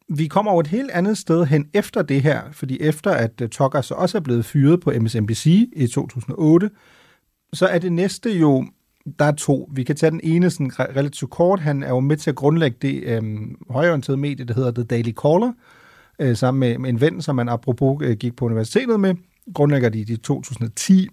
[0.09, 3.49] Vi kommer over et helt andet sted hen efter det her, fordi efter at øh,
[3.49, 6.71] Tucker så også er blevet fyret på MSNBC i 2008,
[7.53, 8.67] så er det næste jo
[9.19, 9.71] der er to.
[9.73, 11.61] Vi kan tage den ene sådan relativt kort.
[11.61, 13.23] Han er jo med til at grundlægge det øh,
[13.71, 15.53] højorienterede medie, der hedder The Daily Caller,
[16.19, 19.15] øh, sammen med, med en ven, som man apropos øh, gik på universitetet med.
[19.55, 21.09] Grundlægger de i 2010.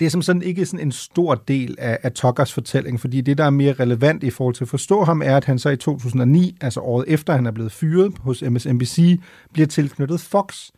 [0.00, 3.38] Det er som sådan ikke sådan en stor del af, af Tuckers fortælling, fordi det,
[3.38, 5.76] der er mere relevant i forhold til at forstå ham, er, at han så i
[5.76, 9.20] 2009, altså året efter han er blevet fyret hos MSNBC,
[9.52, 10.70] bliver tilknyttet Fox.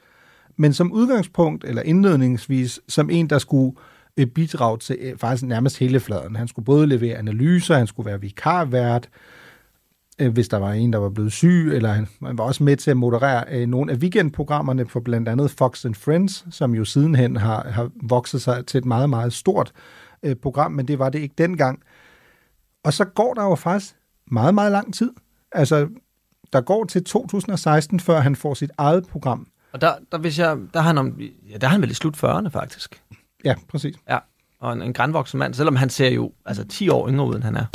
[0.56, 3.76] Men som udgangspunkt, eller indledningsvis, som en, der skulle
[4.16, 6.36] bidrag til øh, faktisk nærmest hele fladen.
[6.36, 9.08] Han skulle både levere analyser, han skulle være vikarvært,
[10.18, 12.76] øh, hvis der var en, der var blevet syg, eller han, han var også med
[12.76, 16.84] til at moderere øh, nogle af weekendprogrammerne for blandt andet Fox and Friends, som jo
[16.84, 19.72] sidenhen har, har vokset sig til et meget, meget stort
[20.22, 21.82] øh, program, men det var det ikke dengang.
[22.84, 23.94] Og så går der jo faktisk
[24.26, 25.12] meget, meget lang tid.
[25.52, 25.88] Altså,
[26.52, 29.46] der går til 2016, før han får sit eget program.
[29.72, 31.94] Og der, der, hvis jeg, der, har han om, ja, der har han vel i
[31.94, 33.02] slut 40'erne, faktisk.
[33.44, 33.96] Ja, præcis.
[34.08, 34.18] Ja,
[34.60, 37.44] og en, en grænvoksen mand, selvom han ser jo altså 10 år yngre ud, end
[37.44, 37.66] han er.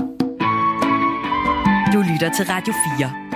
[1.93, 3.29] Du lytter til Radio 4.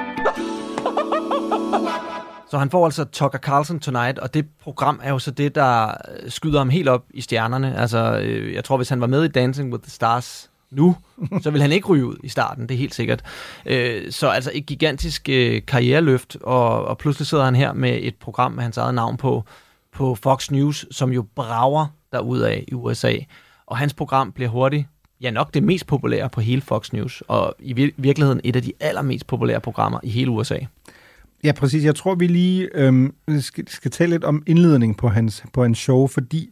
[2.49, 5.87] Så han får altså Tucker Carlson Tonight, og det program er jo så det, der
[5.87, 7.77] øh, skyder ham helt op i stjernerne.
[7.77, 10.95] Altså, øh, jeg tror, hvis han var med i Dancing with the Stars nu,
[11.43, 13.23] så vil han ikke ryge ud i starten, det er helt sikkert.
[13.65, 15.23] Øh, så altså et gigantisk
[15.67, 19.43] karriereløft, og, og pludselig sidder han her med et program med hans eget navn på,
[19.91, 21.87] på Fox News, som jo brager
[22.21, 23.13] af i USA.
[23.65, 24.85] Og hans program bliver hurtigt,
[25.21, 28.61] ja nok det mest populære på hele Fox News, og i vir- virkeligheden et af
[28.61, 30.57] de allermest populære programmer i hele USA.
[31.43, 31.85] Ja, præcis.
[31.85, 35.77] Jeg tror, vi lige øhm, skal, skal tale lidt om indledningen på hans, på hans
[35.77, 36.49] show, fordi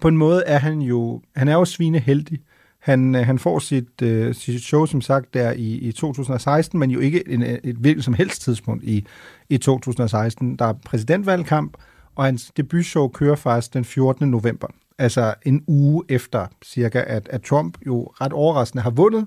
[0.00, 2.40] på en måde er han jo, han er jo svineheldig.
[2.78, 6.90] Han, øh, han får sit, øh, sit show, som sagt, der i, i 2016, men
[6.90, 9.06] jo ikke en, et hvilket som helst tidspunkt i,
[9.48, 10.56] i 2016.
[10.56, 11.76] Der er præsidentvalgkamp,
[12.20, 14.30] og hans debutshow kører faktisk den 14.
[14.30, 14.68] november.
[14.98, 19.26] Altså en uge efter cirka, at, at Trump jo ret overraskende har vundet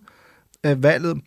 [0.65, 1.21] øh, valget.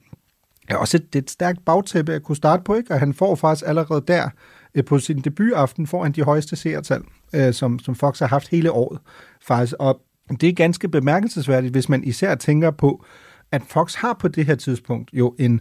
[0.70, 2.94] Ja, også et, et stærkt bagtæppe at kunne starte på, ikke?
[2.94, 4.28] og han får faktisk allerede der
[4.74, 7.02] øh, på sin debutaften, får han de højeste seertal,
[7.34, 8.98] øh, som, som Fox har haft hele året
[9.42, 9.74] faktisk.
[9.78, 10.00] Og
[10.40, 13.04] det er ganske bemærkelsesværdigt, hvis man især tænker på,
[13.52, 15.60] at Fox har på det her tidspunkt jo en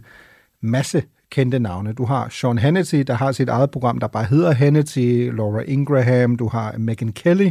[0.60, 1.92] masse kendte navne.
[1.92, 6.36] Du har Sean Hannity, der har sit eget program, der bare hedder Hannity, Laura Ingraham,
[6.36, 7.50] du har Megyn Kelly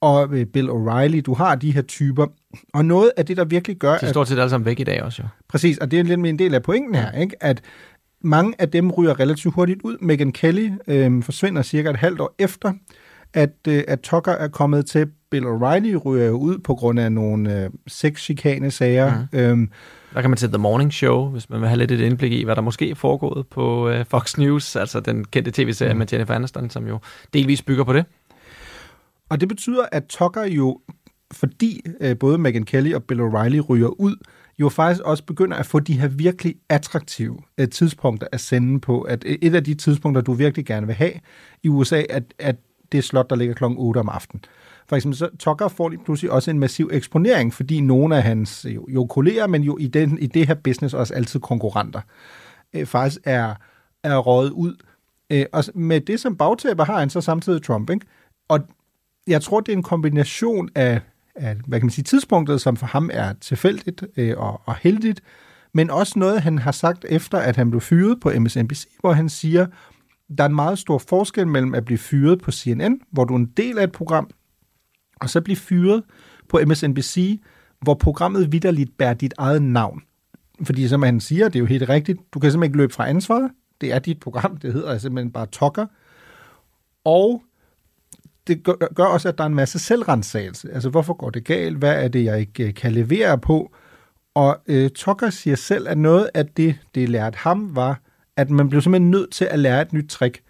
[0.00, 1.20] og øh, Bill O'Reilly.
[1.20, 2.26] Du har de her typer.
[2.74, 3.98] Og noget af det, der virkelig gør...
[3.98, 5.28] De står til alle sammen væk i dag også, jo.
[5.48, 7.42] Præcis, og det er lidt en del af pointen her, ikke?
[7.42, 7.62] at
[8.20, 9.96] mange af dem ryger relativt hurtigt ud.
[10.00, 12.72] Megyn Kelly øh, forsvinder cirka et halvt år efter,
[13.34, 15.06] at, øh, at Tucker er kommet til.
[15.30, 19.26] Bill O'Reilly ryger jo ud på grund af nogle øh, sexchikane-sager.
[19.32, 19.38] Mm.
[19.38, 19.70] Øhm,
[20.14, 22.44] der kan man til The Morning Show, hvis man vil have lidt et indblik i,
[22.44, 25.98] hvad der måske er foregået på øh, Fox News, altså den kendte tv-serie mm.
[25.98, 26.98] med Jennifer Aniston, som jo
[27.34, 28.04] delvis bygger på det.
[29.28, 30.80] Og det betyder, at Tucker jo,
[31.32, 34.16] fordi øh, både Megyn Kelly og Bill O'Reilly ryger ud,
[34.58, 39.00] jo faktisk også begynder at få de her virkelig attraktive øh, tidspunkter at sende på.
[39.00, 41.12] At et af de tidspunkter, du virkelig gerne vil have
[41.62, 42.56] i USA, at, at
[42.92, 44.44] det slot, der ligger klokken 8 om aftenen.
[44.90, 48.66] For eksempel så Tucker får lige pludselig også en massiv eksponering, fordi nogle af hans
[48.68, 52.00] jo, jo kolleger, men jo i, den, i det her business også altid konkurrenter,
[52.74, 53.54] øh, faktisk er,
[54.04, 54.76] er røget ud.
[55.30, 58.06] Øh, og med det som bagtæppe har han så samtidig Trump, ikke?
[58.48, 58.60] Og
[59.26, 61.00] jeg tror, det er en kombination af,
[61.34, 65.20] af hvad kan man sige, tidspunktet, som for ham er tilfældigt øh, og, og heldigt,
[65.74, 69.28] men også noget, han har sagt efter, at han blev fyret på MSNBC, hvor han
[69.28, 69.66] siger,
[70.38, 73.38] der er en meget stor forskel mellem at blive fyret på CNN, hvor du er
[73.38, 74.30] en del af et program,
[75.20, 76.02] og så blive fyret
[76.48, 77.40] på MSNBC,
[77.80, 80.02] hvor programmet vidderligt bærer dit eget navn.
[80.62, 83.08] Fordi som han siger, det er jo helt rigtigt, du kan simpelthen ikke løbe fra
[83.08, 83.50] ansvaret.
[83.80, 85.86] Det er dit program, det hedder simpelthen bare Tokker.
[87.04, 87.42] Og
[88.46, 90.72] det gør, gør også, at der er en masse selvrensagelse.
[90.72, 91.78] Altså, hvorfor går det galt?
[91.78, 93.72] Hvad er det, jeg ikke øh, kan levere på?
[94.34, 98.00] Og øh, Tucker siger selv, at noget af det, det lærte ham, var,
[98.36, 100.42] at man blev simpelthen nødt til at lære et nyt trick.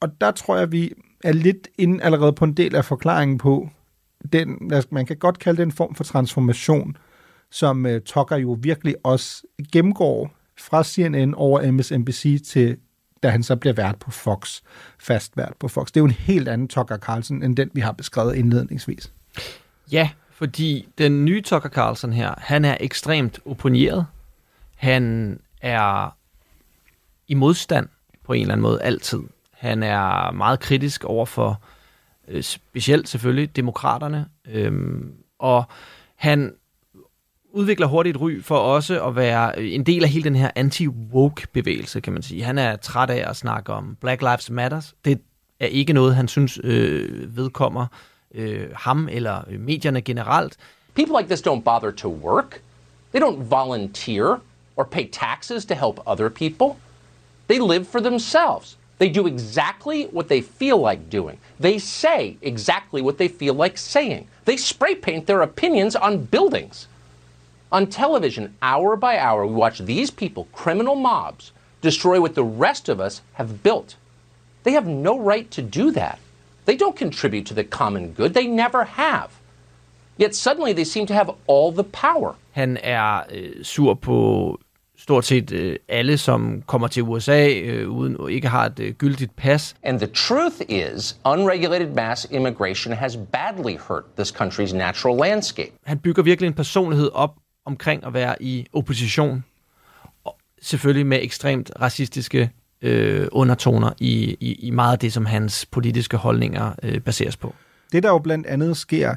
[0.00, 3.68] Og der tror jeg, vi er lidt inde allerede på en del af forklaringen på,
[4.32, 6.96] den, man kan godt kalde den en form for transformation,
[7.50, 12.76] som uh, Tucker jo virkelig også gennemgår fra CNN over MSNBC til
[13.22, 14.60] da han så bliver vært på Fox,
[14.98, 15.86] fast vært på Fox.
[15.86, 19.12] Det er jo en helt anden Tucker Carlson, end den, vi har beskrevet indledningsvis.
[19.92, 24.06] Ja, fordi den nye Tucker Carlson her, han er ekstremt opponeret.
[24.74, 26.16] Han er
[27.28, 27.88] i modstand
[28.24, 29.20] på en eller anden måde altid.
[29.62, 31.62] Han er meget kritisk over for
[32.28, 35.64] øh, specielt selvfølgelig demokraterne, øhm, og
[36.16, 36.54] han
[37.52, 40.50] udvikler hurtigt et ry for også at være øh, en del af hele den her
[40.54, 42.44] anti-woke-bevægelse, kan man sige.
[42.44, 44.94] Han er træt af at snakke om Black Lives Matters.
[45.04, 45.20] Det
[45.60, 47.86] er ikke noget, han synes øh, vedkommer
[48.34, 50.56] øh, ham eller øh, medierne generelt.
[50.94, 52.60] People like this don't bother to work.
[53.14, 54.36] They don't volunteer
[54.76, 56.80] or pay taxes to help other people.
[57.48, 58.78] They live for themselves.
[59.02, 61.38] They do exactly what they feel like doing.
[61.58, 64.28] They say exactly what they feel like saying.
[64.44, 66.86] They spray paint their opinions on buildings.
[67.72, 72.88] On television, hour by hour, we watch these people, criminal mobs, destroy what the rest
[72.88, 73.96] of us have built.
[74.62, 76.20] They have no right to do that.
[76.64, 78.34] They don't contribute to the common good.
[78.34, 79.32] They never have.
[80.16, 82.36] Yet suddenly they seem to have all the power.
[82.52, 84.58] Han er øh, sur på
[84.98, 89.36] stort set øh, alle, som kommer til USA øh, uden ikke har et øh, gyldigt
[89.36, 89.74] pas.
[89.82, 95.70] And the truth is, unregulated mass immigration has badly hurt this country's natural landscape.
[95.84, 97.34] Han bygger virkelig en personlighed op
[97.66, 99.44] omkring at være i opposition,
[100.24, 102.50] og selvfølgelig med ekstremt racistiske
[102.82, 107.54] øh, undertoner i, i, i meget af det, som hans politiske holdninger øh, baseres på.
[107.92, 109.14] Det, der jo blandt andet sker,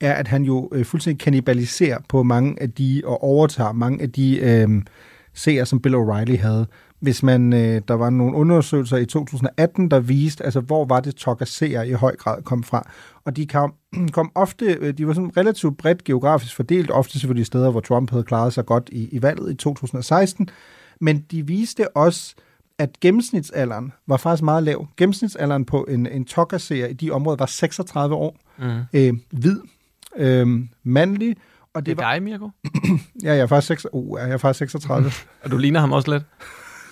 [0.00, 4.12] er, at han jo øh, fuldstændig kanibaliserer på mange af de, og overtager mange af
[4.12, 4.82] de øh,
[5.34, 6.66] seere, som Bill O'Reilly havde.
[7.00, 11.16] Hvis man, øh, der var nogle undersøgelser i 2018, der viste, altså hvor var det
[11.16, 12.90] Tucker seer i høj grad kom fra.
[13.24, 13.74] Og de kom,
[14.12, 18.10] kom ofte, øh, de var sådan relativt bredt geografisk fordelt, ofte selvfølgelig steder, hvor Trump
[18.10, 20.48] havde klaret sig godt i, i valget i 2016.
[21.00, 22.34] Men de viste også,
[22.78, 24.86] at gennemsnitsalderen var faktisk meget lav.
[24.96, 28.36] Gennemsnitsalderen på en, en Tucker-seer i de områder var 36 år.
[28.58, 28.80] Mm.
[28.92, 29.60] Øh, hvid,
[30.18, 30.46] øh,
[30.84, 31.36] mandlig,
[31.74, 32.12] og det, det er var...
[32.12, 32.50] dig, Mirko?
[33.24, 33.86] ja, jeg er faktisk, 6...
[33.92, 35.10] uh, jeg er faktisk 36.
[35.44, 36.24] og du ligner ham også lidt?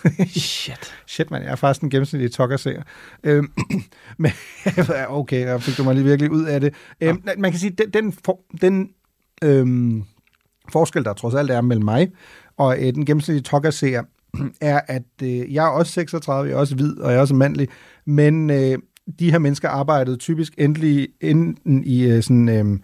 [0.41, 0.95] Shit.
[1.07, 1.43] Shit, man.
[1.43, 2.83] Jeg er faktisk en gennemsnitlig tokkerseer.
[3.25, 3.53] Øhm,
[4.19, 4.33] men
[5.09, 6.75] okay, der fik du mig lige virkelig ud af det.
[7.01, 7.33] Øhm, ja.
[7.39, 8.91] Man kan sige, den, den, for, den
[9.43, 10.05] øhm,
[10.73, 12.13] forskel, der trods alt er mellem mig
[12.57, 14.03] og øh, den gennemsnitlige tokkerseer,
[14.61, 17.35] er, at øh, jeg er også 36, jeg er også hvid, og jeg er også
[17.35, 17.69] mandlig,
[18.05, 18.79] men øh,
[19.19, 22.79] de her mennesker arbejdede typisk endelig enten i øh, sådan øh,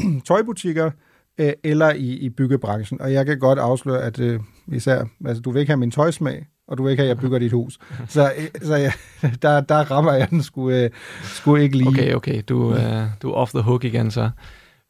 [0.28, 0.90] tøjbutikker,
[1.38, 3.00] øh, eller i, i byggebranchen.
[3.00, 4.40] Og jeg kan godt afsløre, at øh,
[4.72, 7.22] især, altså, du vil ikke have min tøjsmag, og du vil ikke have, at jeg
[7.22, 7.78] bygger dit hus.
[8.08, 8.92] Så, øh, så ja,
[9.42, 10.90] der, der rammer jeg den sgu, øh,
[11.22, 11.88] sgu ikke lige.
[11.88, 14.30] Okay, okay, du, øh, du er off the hook igen så.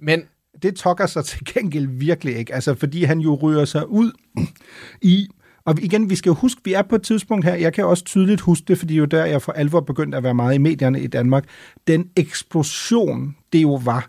[0.01, 0.23] Men
[0.63, 4.13] det tokker sig til gengæld virkelig ikke, altså fordi han jo ryger sig ud
[5.03, 5.29] i
[5.65, 8.05] og igen, vi skal jo huske, vi er på et tidspunkt her, jeg kan også
[8.05, 11.01] tydeligt huske det, fordi jo der, jeg for alvor begyndte at være meget i medierne
[11.01, 11.45] i Danmark,
[11.87, 14.09] den eksplosion, det jo var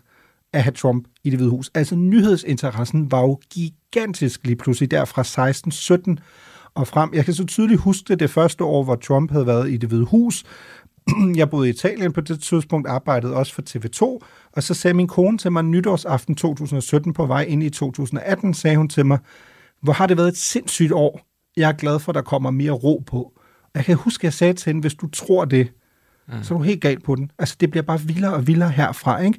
[0.54, 1.70] at have Trump i det hvide hus.
[1.74, 6.16] Altså nyhedsinteressen var jo gigantisk lige pludselig der fra 16-17
[6.74, 7.10] og frem.
[7.14, 9.88] Jeg kan så tydeligt huske det det første år, hvor Trump havde været i det
[9.88, 10.44] hvide hus,
[11.36, 15.08] jeg boede i Italien på det tidspunkt, arbejdede også for TV2, og så sagde min
[15.08, 19.18] kone til mig nytårsaften 2017 på vej ind i 2018, sagde hun til mig,
[19.82, 21.20] hvor har det været et sindssygt år.
[21.56, 23.32] Jeg er glad for, at der kommer mere ro på.
[23.74, 25.72] Jeg kan huske, at jeg sagde til hende, hvis du tror det,
[26.28, 26.42] mm.
[26.42, 27.30] så er du helt galt på den.
[27.38, 29.38] Altså, det bliver bare vildere og vildere herfra, ikke?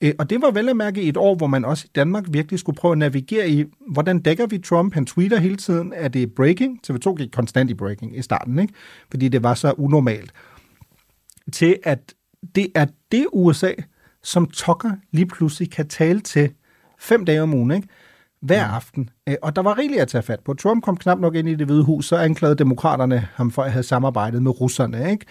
[0.00, 2.58] Øh, og det var vel at mærke et år, hvor man også i Danmark virkelig
[2.58, 4.94] skulle prøve at navigere i, hvordan dækker vi Trump?
[4.94, 6.80] Han tweeter hele tiden, at det er breaking.
[6.86, 8.74] TV2 gik konstant i breaking i starten, ikke?
[9.10, 10.32] Fordi det var så unormalt.
[11.52, 12.14] Til at
[12.54, 13.72] det er det USA,
[14.22, 16.50] som Tucker lige pludselig kan tale til
[16.98, 17.88] fem dage om ugen, ikke?
[18.40, 18.74] hver mm.
[18.74, 19.10] aften.
[19.28, 20.54] Øh, og der var rigeligt at tage fat på.
[20.54, 23.72] Trump kom knap nok ind i det hvide hus, så anklagede demokraterne ham for at
[23.72, 25.10] have samarbejdet med russerne.
[25.10, 25.26] Ikke?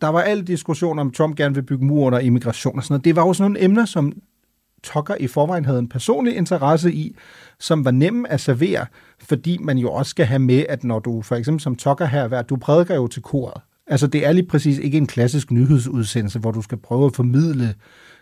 [0.00, 3.04] Der var alle diskussioner om, Trump gerne vil bygge mur og immigration og sådan noget.
[3.04, 4.12] Det var jo sådan nogle emner, som
[4.82, 7.16] Tucker i forvejen havde en personlig interesse i,
[7.58, 8.86] som var nemme at servere,
[9.20, 12.42] fordi man jo også skal have med, at når du for eksempel som Tucker her,
[12.42, 13.62] du prædiker jo til koret.
[13.86, 17.74] Altså det er lige præcis ikke en klassisk nyhedsudsendelse, hvor du skal prøve at formidle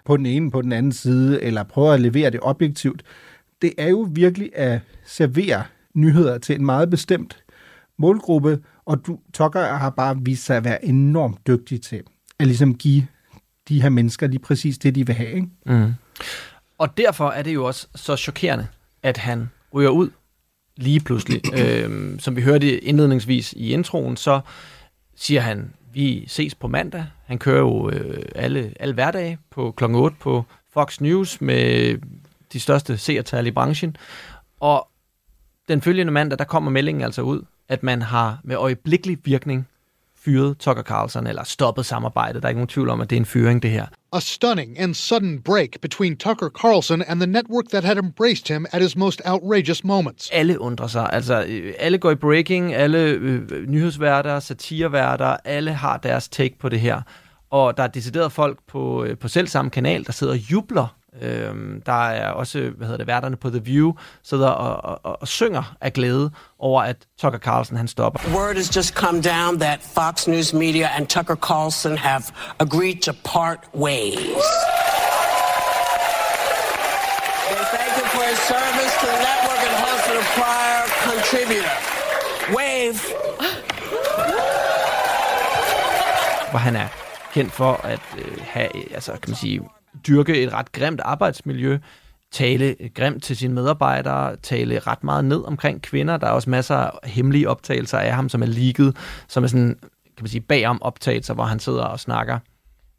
[0.05, 3.03] på den ene på den anden side, eller prøve at levere det objektivt
[3.63, 5.63] det er jo virkelig at servere
[5.95, 7.45] nyheder til en meget bestemt
[7.99, 8.59] målgruppe,
[8.91, 12.03] og du, Tucker har bare vist sig at være enormt dygtig til
[12.39, 13.07] at ligesom give
[13.69, 15.33] de her mennesker lige præcis det, de vil have.
[15.33, 15.49] Ikke?
[15.67, 15.95] Mm.
[16.79, 18.67] Og derfor er det jo også så chokerende,
[19.03, 20.11] at han ryger ud
[20.77, 21.43] lige pludselig.
[21.61, 24.41] øhm, som vi hørte indledningsvis i introen, så
[25.17, 27.07] siger han, vi ses på mandag.
[27.27, 29.85] Han kører jo øh, alle, alle hverdage på kl.
[29.85, 31.99] 8 på Fox News med
[32.53, 33.97] de største seertal i branchen.
[34.61, 34.89] Og
[35.69, 39.67] den følgende mandag, der kommer meldingen altså ud, at man har med øjeblikkelig virkning
[40.25, 42.43] fyret Tucker Carlson, eller stoppet samarbejdet.
[42.43, 43.87] Der er ikke nogen tvivl om, at det er en fyring, det her.
[44.13, 48.67] A stunning and sudden break between Tucker Carlson and the network that had embraced him
[48.73, 50.31] at his most outrageous moments.
[50.33, 51.11] Alle undrer sig.
[51.13, 56.69] Altså, øh, alle går i breaking, alle øh, nyhedsværter, satireværter, alle har deres take på
[56.69, 57.01] det her.
[57.51, 60.97] Og der er decideret folk på, øh, på selv samme kanal, der sidder og jubler
[61.23, 63.93] Øhm, der er også, hvad hedder det, værterne på The View,
[64.23, 68.21] sidder og, og, og synger af glæde over, at Tucker Carlson han stopper.
[68.35, 72.23] Word has just come down that Fox News Media and Tucker Carlson have
[72.59, 74.19] agreed to part ways.
[77.51, 81.75] They thank him for his service to the network and hosted a prior contributor.
[82.57, 82.99] Wave.
[86.51, 86.89] Hvor han er
[87.35, 89.61] kendt for at øh, have, altså kan man sige,
[90.07, 91.79] dyrke et ret grimt arbejdsmiljø,
[92.33, 96.17] tale grimt til sine medarbejdere, tale ret meget ned omkring kvinder.
[96.17, 98.97] Der er også masser af hemmelige optagelser af ham, som er ligget,
[99.29, 99.77] som er sådan,
[100.17, 102.39] kan man sige, bagom optagelser, hvor han sidder og snakker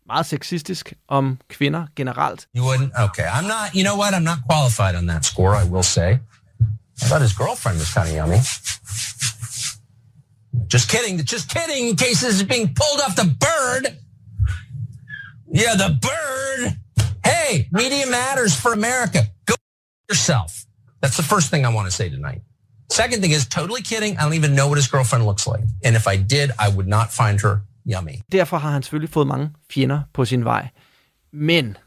[0.07, 2.47] meget sexistisk om kvinder generelt.
[2.57, 3.03] You wouldn't?
[3.03, 3.27] Okay.
[3.27, 4.13] I'm not, you know what?
[4.13, 6.11] I'm not qualified on that score, I will say.
[7.01, 8.39] I thought his girlfriend was kind of yummy.
[10.73, 11.19] Just kidding.
[11.33, 11.89] Just kidding.
[11.89, 13.83] In case this is being pulled off the bird.
[15.53, 16.80] Yeah, the bird.
[17.23, 19.19] Hey, media matters for America.
[19.45, 19.55] Go
[20.09, 20.65] yourself.
[21.01, 22.41] That's the first thing I want to say tonight.
[22.91, 24.17] Second thing is totally kidding.
[24.17, 25.63] I don't even know what his girlfriend looks like.
[25.85, 28.15] And if I did, I would not find her yummy.
[28.31, 30.67] Derfor har han selvfølgelig fået mange fjender på sin vej.
[31.33, 31.77] Men,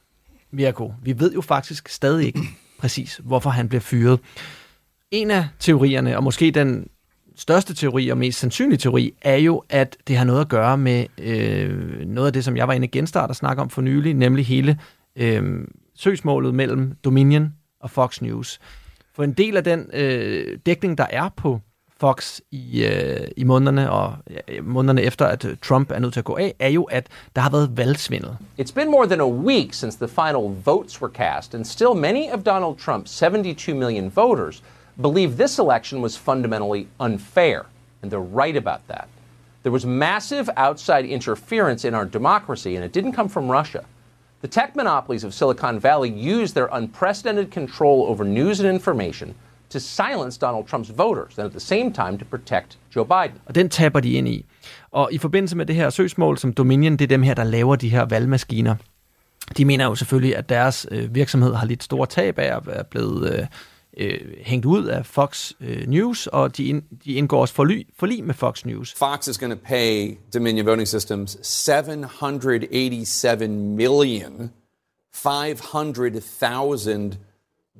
[0.52, 2.40] Mirko, vi ved jo faktisk stadig ikke
[2.78, 4.20] præcis, hvorfor han blev fyret.
[5.10, 6.88] En af teorierne, og måske den
[7.36, 11.06] største teori og mest sandsynlige teori, er jo, at det har noget at gøre med
[11.18, 14.14] øh, noget af det, som jeg var inde i genstart og snakke om for nylig,
[14.14, 14.78] nemlig hele
[15.16, 18.60] øh, søgsmålet mellem Dominion og Fox News.
[19.14, 21.60] For en del af den øh, dækning, der er på
[21.96, 24.16] Fox i, øh, i månederne og
[24.62, 27.50] månederne efter, at Trump er nødt til at gå af, er jo, at der har
[27.50, 28.30] været valgsvindel.
[28.60, 32.30] It's been more than a week since the final votes were cast, and still many
[32.32, 34.62] of Donald Trump's 72 million voters
[35.02, 37.60] believe this election was fundamentally unfair,
[38.02, 39.08] and they're right about that.
[39.62, 43.84] There was massive outside interference in our democracy, and it didn't come from Russia.
[44.44, 49.34] The tech monopolies of Silicon Valley use their unprecedented control over news and information
[49.70, 53.40] to silence Donald Trumps voters, and at the same time to protect Joe Biden.
[53.46, 54.44] Og den taber de ind i.
[54.90, 57.76] Og i forbindelse med det her søgsmål, som Dominion, det er dem her, der laver
[57.76, 58.74] de her valgmaskiner.
[59.56, 62.84] De mener jo selvfølgelig, at deres øh, virksomhed har lidt store tab af at være
[62.84, 63.46] blevet øh,
[63.96, 68.34] øh, hængt ud af Fox øh, News, og de, ind, de indgår også forlig med
[68.34, 68.94] Fox News.
[68.94, 74.52] Fox is going to pay Dominion Voting Systems 787 million
[75.12, 77.12] 500,000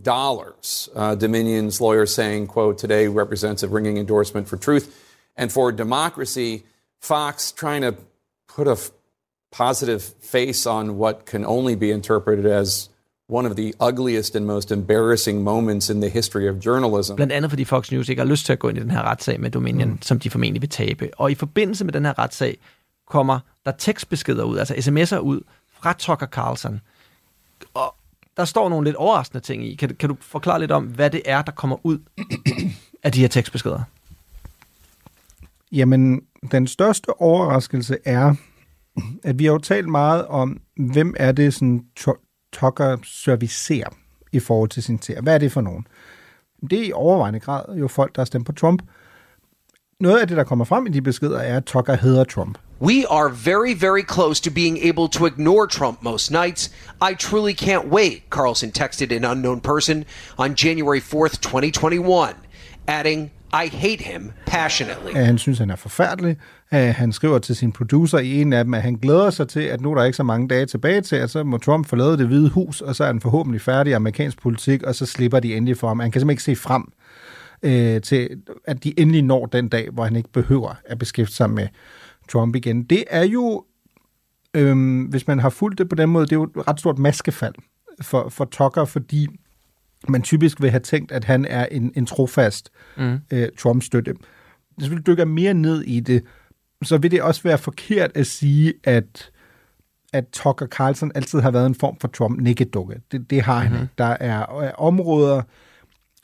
[0.03, 0.89] dollars.
[0.95, 4.95] Uh, Dominion's lawyer saying, quote, today represents a ringing endorsement for truth
[5.37, 6.65] and for democracy.
[7.01, 7.97] Fox trying to
[8.49, 8.79] put a
[9.53, 12.89] positive face on what can only be interpreted as
[13.29, 17.15] one of the ugliest and most embarrassing moments in the history of journalism.
[17.15, 19.03] Blandt andet fordi Fox News ikke har lyst til at gå ind i den her
[19.03, 20.03] retssag med Dominion, mm.
[20.03, 21.11] som de formentlig vil tabe.
[21.17, 22.57] Og i forbindelse med den her retssag,
[23.09, 25.41] kommer der tekstbeskeder ud, altså sms'er ud
[25.73, 26.81] fra Tucker Carlson.
[27.75, 27.95] Og
[28.37, 29.75] der står nogle lidt overraskende ting i.
[29.75, 31.99] Kan, du- kan du forklare lidt om, hvad det er, der kommer ud
[33.03, 33.83] af de her tekstbeskeder?
[35.73, 36.21] Jamen,
[36.51, 38.35] den største overraskelse er,
[39.23, 41.85] at vi har jo talt meget om, hvem er det, sådan
[42.55, 43.89] Tucker servicerer
[44.33, 45.21] i forhold til sin serie.
[45.21, 45.87] Hvad er det for nogen?
[46.71, 48.83] Det er i overvejende grad jo folk, der har stemt på Trump.
[50.01, 52.59] Noget af det, der kommer frem i de beskeder, er, at Tucker hedder Trump.
[52.81, 56.71] We are very, very close to being able to ignore Trump most nights.
[57.11, 60.05] I truly can't wait, Carlson texted an unknown person
[60.39, 62.35] on January 4th, 2021,
[62.87, 65.17] adding, I hate him passionately.
[65.17, 66.37] at han synes, han er forfærdelig.
[66.71, 69.61] At han skriver til sin producer i en af dem, at han glæder sig til,
[69.61, 72.19] at nu er der ikke så mange dage tilbage til, at så må Trump forlade
[72.19, 75.41] det hvide hus, og så er han forhåbentlig færdig i amerikansk politik, og så slipper
[75.41, 76.01] de endelig for ham.
[76.01, 76.93] Han kan simpelthen ikke se frem
[77.63, 78.29] øh, til,
[78.65, 81.69] at de endelig når den dag, hvor han ikke behøver at beskæftige sig med
[82.29, 82.83] Trump igen.
[82.83, 83.65] Det er jo,
[84.55, 86.99] øhm, hvis man har fulgt det på den måde, det er jo et ret stort
[86.99, 87.55] maskefald
[88.03, 89.29] for, for Tucker, fordi
[90.09, 93.19] man typisk vil have tænkt, at han er en, en trofast Mm.
[93.33, 94.15] øh, Trump-støtte.
[94.77, 96.23] Hvis vi dykker mere ned i det,
[96.83, 99.31] så vil det også være forkert at sige, at,
[100.13, 103.01] at Tucker Carlson altid har været en form for Trump-nikkedukke.
[103.13, 103.83] Det, det har han Mhm.
[103.83, 103.93] ikke.
[103.99, 105.43] Der er øh, områder,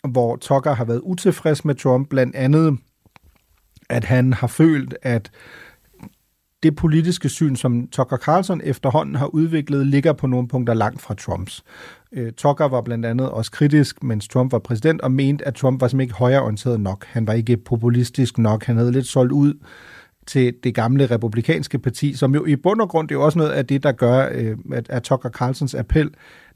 [0.09, 2.78] hvor Tucker har været utilfreds med Trump, blandt andet,
[3.89, 5.31] at han har følt, at
[6.62, 11.14] det politiske syn, som Tucker Carlson efterhånden har udviklet, ligger på nogle punkter langt fra
[11.14, 11.64] Trumps.
[12.13, 15.81] Øh, Tucker var blandt andet også kritisk, mens Trump var præsident, og mente, at Trump
[15.81, 17.05] var simpelthen ikke højreorienteret nok.
[17.05, 18.65] Han var ikke populistisk nok.
[18.65, 19.55] Han havde lidt solgt ud
[20.27, 23.39] til det gamle republikanske parti, som jo i bund og grund, det er jo også
[23.39, 26.11] noget af det, der gør, øh, at, at Tucker Carlsons appel,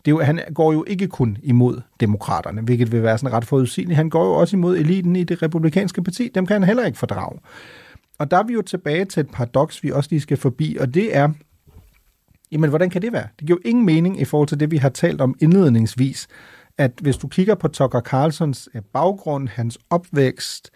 [0.04, 3.44] det er jo, han går jo ikke kun imod demokraterne, hvilket vil være sådan ret
[3.44, 3.96] forudsigeligt.
[3.96, 6.30] Han går jo også imod eliten i det republikanske parti.
[6.34, 7.38] Dem kan han heller ikke fordrage.
[8.18, 10.94] Og der er vi jo tilbage til et paradoks, vi også lige skal forbi, og
[10.94, 11.28] det er,
[12.54, 13.26] jamen hvordan kan det være?
[13.38, 16.28] Det giver jo ingen mening i forhold til det, vi har talt om indledningsvis,
[16.78, 20.70] at hvis du kigger på Tucker Carlsons øh, baggrund, hans opvækst,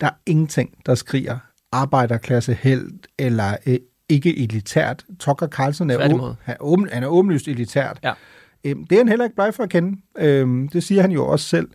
[0.00, 1.38] der er ingenting, der skriger
[1.72, 5.04] arbejderklasse held eller øh, ikke elitært.
[5.18, 7.98] Tucker Carlson er, åben, han, er åben, han er åbenlyst elitært.
[8.02, 8.12] Ja.
[8.64, 10.00] Øhm, det er han heller ikke bleg for at kende.
[10.18, 11.70] Øhm, det siger han jo også selv.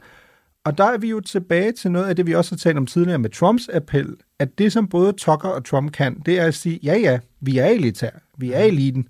[0.65, 2.85] Og der er vi jo tilbage til noget af det, vi også har talt om
[2.85, 6.53] tidligere med Trumps appel, at det, som både Tucker og Trump kan, det er at
[6.53, 9.07] sige, ja ja, vi er elitær, vi er eliten,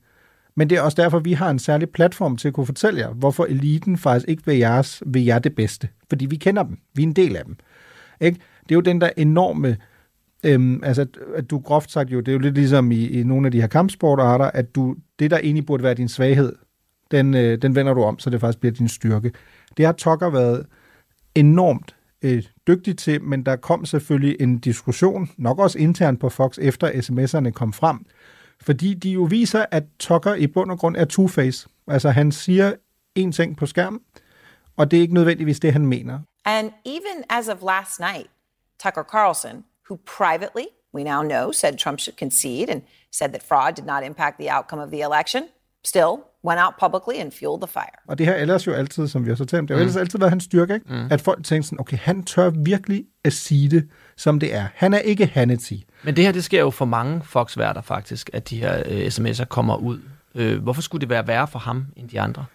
[0.57, 3.13] men det er også derfor, vi har en særlig platform til at kunne fortælle jer,
[3.13, 5.89] hvorfor eliten faktisk ikke vil jeres, vil jer det bedste.
[6.09, 7.55] Fordi vi kender dem, vi er en del af dem.
[8.21, 8.39] Ikke?
[8.63, 9.77] Det er jo den der enorme,
[10.43, 13.23] øhm, altså at, at du groft sagt jo, det er jo lidt ligesom i, i
[13.23, 16.53] nogle af de her kampsportarter, at du, det der egentlig burde være din svaghed,
[17.11, 19.31] den, øh, den vender du om, så det faktisk bliver din styrke.
[19.77, 20.65] Det har Tucker været
[21.35, 26.57] enormt øh, dygtig til, men der kom selvfølgelig en diskussion, nok også internt på Fox,
[26.61, 28.05] efter sms'erne kom frem,
[28.61, 31.67] fordi de jo viser, at Tucker i bund og grund er two-face.
[31.87, 32.73] Altså han siger
[33.15, 34.01] en ting på skærm,
[34.77, 36.19] og det er ikke nødvendigvis det, han mener.
[36.45, 38.27] And even as of last night,
[38.83, 42.81] Tucker Carlson, who privately, we now know, said Trump should concede and
[43.17, 45.43] said that fraud did not impact the outcome of the election,
[45.85, 46.13] still
[46.47, 47.95] went out publicly and fueled the fire.
[48.07, 49.83] Og det har ellers jo altid, som vi også har talt om, det har jo
[49.83, 49.87] Mm.
[49.87, 50.93] ellers altid været hans styrke, ikke?
[50.93, 51.07] Mm.
[51.11, 54.67] at folk tænker sådan, okay, han tør virkelig at sige det, som det er.
[54.75, 55.73] Han er ikke Hannity.
[56.03, 59.45] Men det her, det sker jo for mange Fox-værter faktisk, at de her øh, sms'er
[59.45, 59.99] kommer ud.
[60.35, 62.45] Øh, hvorfor skulle det være værre for ham end de andre?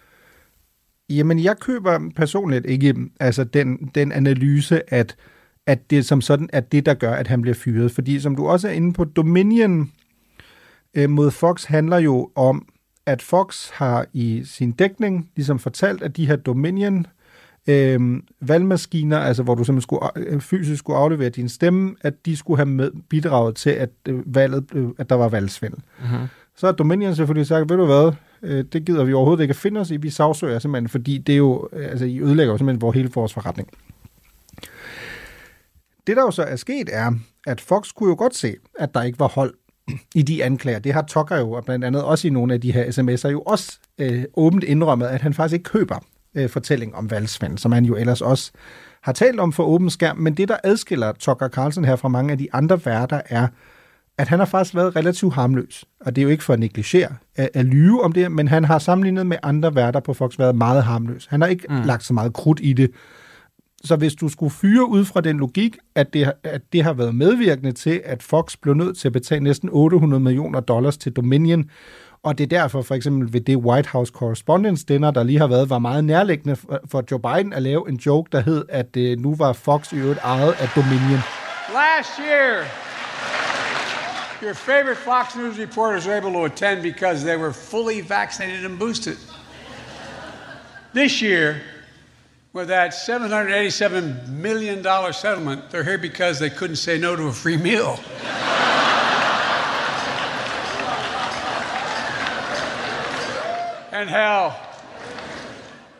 [1.09, 5.15] Jamen, jeg køber personligt ikke altså den, den analyse, at,
[5.67, 7.91] at det som sådan er det, der gør, at han bliver fyret.
[7.91, 9.91] Fordi som du også er inde på, Dominion
[10.93, 12.67] øh, mod Fox handler jo om,
[13.05, 17.22] at Fox har i sin dækning ligesom fortalt, at de her Dominion øh,
[18.41, 22.57] valgmaskiner, altså hvor du simpelthen skulle, øh, fysisk skulle aflevere din stemme, at de skulle
[22.57, 25.79] have med, bidraget til, at, øh, valget, øh, at der var valgsvindel.
[25.99, 26.27] Mm-hmm.
[26.55, 28.11] Så har Dominion selvfølgelig sagt, ved du hvad,
[28.43, 31.33] øh, det gider vi overhovedet ikke at finde os i, vi sagsøger simpelthen, fordi det
[31.33, 33.69] er jo, øh, altså I ødelægger jo simpelthen vores hele vores forretning.
[36.07, 37.11] Det der jo så er sket er,
[37.47, 39.53] at Fox kunne jo godt se, at der ikke var hold
[40.15, 40.79] i de anklager.
[40.79, 43.41] Det har Tucker jo, og blandt andet også i nogle af de her sms'er, jo
[43.41, 45.99] også øh, åbent indrømmet, at han faktisk ikke køber
[46.35, 48.51] øh, fortælling om valgsvand, som han jo ellers også
[49.01, 50.17] har talt om for åben skærm.
[50.17, 53.47] Men det, der adskiller Tucker Carlson her fra mange af de andre værter, er,
[54.17, 55.85] at han har faktisk været relativt harmløs.
[56.01, 58.65] Og det er jo ikke for at negligere at, at lyve om det, men han
[58.65, 61.25] har sammenlignet med andre værter på Fox været meget harmløs.
[61.25, 61.81] Han har ikke mm.
[61.85, 62.91] lagt så meget krudt i det.
[63.83, 67.15] Så hvis du skulle fyre ud fra den logik, at det, at det har været
[67.15, 71.69] medvirkende til, at Fox blev nødt til at betale næsten 800 millioner dollars til Dominion,
[72.23, 75.47] og det er derfor for eksempel ved det White House Correspondence Dinner, der lige har
[75.47, 76.55] været, var meget nærliggende
[76.91, 79.95] for- Joe Biden at lave en joke, der hed, at det nu var Fox i
[79.95, 81.19] øvrigt ejet af Dominion.
[81.73, 82.63] Last year,
[84.43, 88.79] Your favorite Fox News reporters were able to attend because they were fully vaccinated and
[88.79, 89.15] boosted.
[90.95, 91.55] This year,
[92.53, 97.57] with that $787 million settlement, they're here because they couldn't say no to a free
[97.57, 97.99] meal.
[103.93, 104.51] And hell,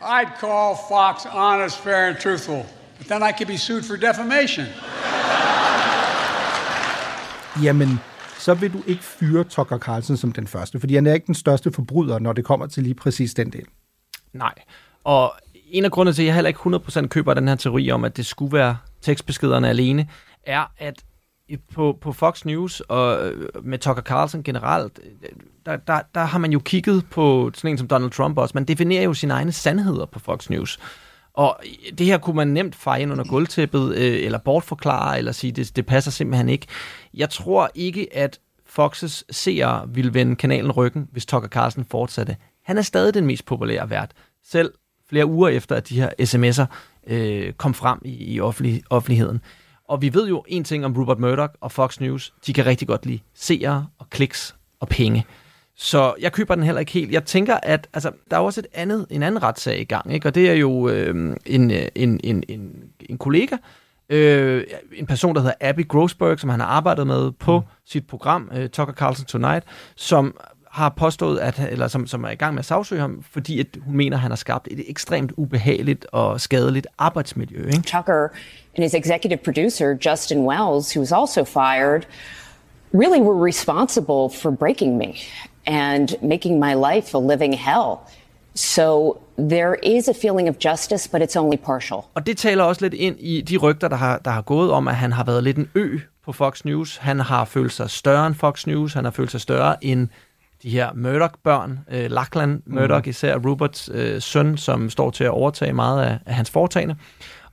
[0.01, 2.65] I'd call Fox honest, fair, and truthful,
[2.97, 4.65] but then I could be sued for defamation.
[7.63, 7.99] Jamen,
[8.37, 11.35] så vil du ikke fyre Tucker Carlson som den første, fordi han er ikke den
[11.35, 13.65] største forbryder, når det kommer til lige præcis den del.
[14.33, 14.53] Nej.
[15.03, 15.33] Og
[15.71, 16.59] en af grundene til, at jeg heller ikke
[17.03, 20.07] 100% køber den her teori om, at det skulle være tekstbeskederne alene,
[20.45, 21.03] er, at
[21.73, 25.29] på, på Fox News og øh, med Tucker Carlson generelt, øh,
[25.65, 28.51] der, der, der har man jo kigget på sådan en som Donald Trump også.
[28.55, 30.79] Man definerer jo sine egne sandheder på Fox News.
[31.33, 31.59] Og
[31.97, 35.75] det her kunne man nemt feje ind under gulvtæppet, øh, eller bortforklare, eller sige, det,
[35.75, 36.67] det passer simpelthen ikke.
[37.13, 42.35] Jeg tror ikke, at Foxes seere ville vende kanalen ryggen, hvis Tucker Carlson fortsatte.
[42.63, 44.11] Han er stadig den mest populære vært.
[44.45, 44.73] Selv
[45.09, 46.65] flere uger efter, at de her sms'er
[47.13, 49.41] øh, kom frem i, i offentlig, offentligheden.
[49.89, 52.33] Og vi ved jo en ting om Rupert Murdoch og Fox News.
[52.47, 55.25] De kan rigtig godt lide seere og kliks og penge.
[55.75, 57.11] Så jeg køber den heller ikke helt.
[57.11, 60.27] Jeg tænker, at altså, der er også et andet, en anden retssag i gang, ikke?
[60.27, 62.73] og det er jo øh, en, en, en, en,
[63.09, 63.57] en kollega,
[64.09, 64.63] øh,
[64.93, 67.65] en person, der hedder Abby Grossberg, som han har arbejdet med på mm.
[67.85, 69.65] sit program, øh, Tucker Carlson Tonight,
[69.95, 70.37] som
[70.73, 73.67] har påstået, at, eller som, som er i gang med at sagsøge ham, fordi at
[73.81, 77.65] hun mener, at han har skabt et ekstremt ubehageligt og skadeligt arbejdsmiljø.
[77.65, 77.81] Ikke?
[77.81, 78.27] Tucker
[78.75, 82.01] and his executive producer, Justin Wells, who was also fired,
[82.93, 85.13] really were responsible for breaking me
[85.65, 87.97] and making my life a living hell.
[88.55, 91.99] So there is a feeling of justice, but it's only partial.
[92.13, 94.87] Og det taler også lidt ind i de rygter, der har, der har gået om,
[94.87, 96.97] at han har været lidt en ø på Fox News.
[96.97, 98.93] Han har følt sig større end Fox News.
[98.93, 100.07] Han har følt sig større end
[100.63, 101.79] de her Murdoch-børn.
[101.91, 103.09] Øh, Lachlan Murdoch, mm.
[103.09, 106.95] især Ruperts øh, søn, som står til at overtage meget af, af hans foretagende.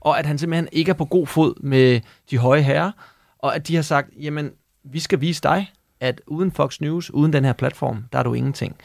[0.00, 2.00] Og at han simpelthen ikke er på god fod med
[2.30, 2.90] de høje herrer.
[3.38, 4.50] Og at de har sagt, jamen,
[4.84, 8.34] vi skal vise dig, at uden Fox News, uden den her platform, der er du
[8.34, 8.76] ingenting.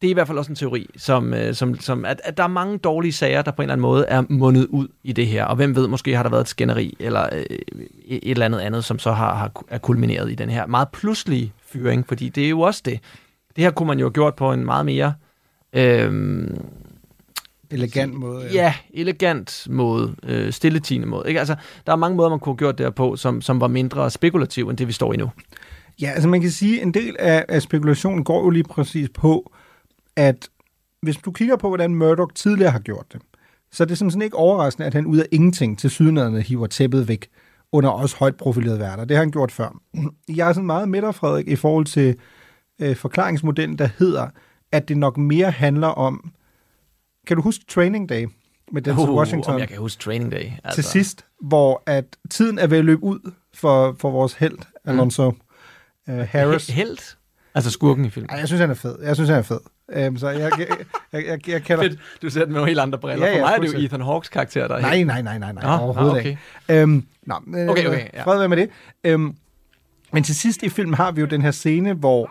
[0.00, 2.42] Det er i hvert fald også en teori, som, øh, som, som at, at der
[2.42, 5.26] er mange dårlige sager, der på en eller anden måde er mundet ud i det
[5.26, 5.44] her.
[5.44, 7.58] Og hvem ved, måske har der været et skænderi, eller øh,
[8.08, 11.52] et eller andet andet, som så har, har er kulmineret i den her meget pludselige
[11.66, 13.00] fyring, fordi det er jo også det.
[13.56, 15.14] Det her kunne man jo have gjort på en meget mere...
[15.72, 16.48] Øh,
[17.70, 18.44] elegant måde.
[18.44, 21.28] Ja, ja elegant måde, øh, stilletigende måde.
[21.28, 21.40] Ikke?
[21.40, 23.68] Altså, der er mange måder, man kunne have gjort det her på, som, som var
[23.68, 25.30] mindre spekulativ end det, vi står i nu.
[26.00, 29.08] Ja, altså man kan sige, at en del af, af spekulationen går jo lige præcis
[29.14, 29.52] på,
[30.16, 30.48] at
[31.02, 33.20] hvis du kigger på, hvordan Murdoch tidligere har gjort det,
[33.72, 37.08] så er det sådan ikke overraskende, at han ud af ingenting til sydnaderne hiver tæppet
[37.08, 37.28] væk
[37.72, 39.04] under også højt profilerede værter.
[39.04, 39.80] Det har han gjort før.
[40.28, 42.16] Jeg er sådan meget med dig, Frederik, i forhold til
[42.80, 44.28] øh, forklaringsmodellen, der hedder,
[44.72, 46.32] at det nok mere handler om...
[47.26, 48.26] Kan du huske Training Day
[48.72, 49.54] med Denzel uh, Washington?
[49.54, 50.50] Om jeg kan huske Training Day.
[50.64, 50.74] Altså.
[50.74, 54.90] Til sidst, hvor at tiden er ved at løbe ud for, for vores held, mm.
[54.90, 55.32] Alonso
[56.08, 56.66] øh, Harris.
[56.66, 57.16] Helt?
[57.54, 58.30] Altså skurken i filmen?
[58.30, 58.96] Ej, jeg synes, han er fed.
[59.02, 59.60] Jeg synes, han er fed.
[60.08, 60.68] Um, så jeg, jeg,
[61.12, 61.82] jeg, jeg, jeg kalder...
[61.82, 62.00] Fedt.
[62.22, 63.26] Du ser den med nogle helt andre briller.
[63.26, 65.38] Ja, ja, For mig er det jo Ethan Hawks karakter, der er Nej, nej, nej,
[65.38, 65.76] nej, nej.
[65.76, 66.36] Nå, overhovedet okay.
[66.68, 66.82] ikke.
[66.82, 67.34] Um, nå,
[67.68, 68.08] okay, okay.
[68.14, 68.24] Ja.
[68.24, 69.14] Fred med det.
[69.14, 69.36] Um,
[70.12, 72.30] men til sidst i filmen har vi jo den her scene, hvor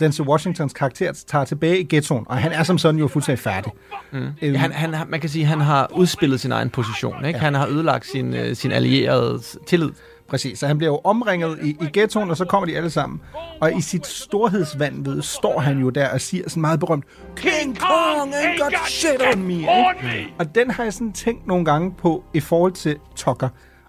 [0.00, 3.72] Denzel Washingtons karakter tager tilbage i ghettoen, og han er som sådan jo fuldstændig færdig.
[4.12, 4.18] Mm.
[4.18, 7.24] Um, han, han, man kan sige, at han har udspillet sin egen position.
[7.24, 7.38] Ikke?
[7.38, 7.44] Ja.
[7.44, 9.90] Han har ødelagt sin, uh, sin allierede tillid.
[10.28, 13.20] Præcis, så han bliver jo omringet i, i ghettoen, og så kommer de alle sammen.
[13.60, 17.04] Og i sit storhedsvandvid står han jo der og siger sådan meget berømt,
[17.36, 19.54] King Kong ain't got shit on me.
[19.54, 20.34] Ikke?
[20.38, 23.48] Og den har jeg sådan tænkt nogle gange på i forhold til Tucker.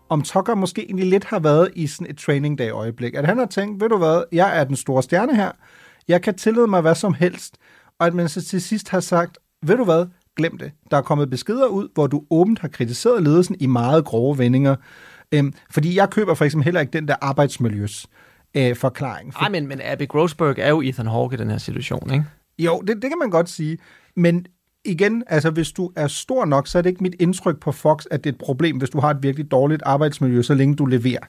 [0.10, 3.14] Om Tucker måske egentlig lidt har været i sådan et training day øjeblik.
[3.14, 5.52] At han har tænkt, ved du hvad, jeg er den store stjerne her.
[6.08, 7.58] Jeg kan tillade mig hvad som helst.
[8.00, 10.72] Og at man så til sidst har sagt, ved du hvad, glem det.
[10.92, 14.76] Der er kommet beskeder ud, hvor du åbent har kritiseret ledelsen i meget grove vendinger.
[15.32, 18.08] Øhm, fordi jeg køber for eksempel heller ikke den der arbejdsmiljøs
[18.58, 19.34] øh, forklaring.
[19.42, 22.26] Nej, men, men Abby Grossberg er jo Ethan Hawke i den her situation, ikke?
[22.60, 23.78] Jo, det, det kan man godt sige.
[24.16, 24.46] Men
[24.86, 28.06] igen, altså hvis du er stor nok, så er det ikke mit indtryk på Fox,
[28.12, 30.86] at det er et problem, hvis du har et virkelig dårligt arbejdsmiljø, så længe du
[30.86, 31.24] leverer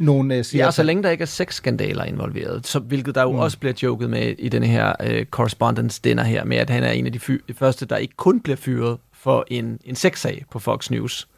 [0.00, 3.38] nogle uh, Ja, så længe der ikke er sexskandaler involveret, så, hvilket der jo mm.
[3.38, 6.90] også bliver joket med i denne her uh, correspondence dinner her, med at han er
[6.90, 10.44] en af de, fy- de første, der ikke kun bliver fyret for en, en sexsag
[10.50, 11.28] på Fox News.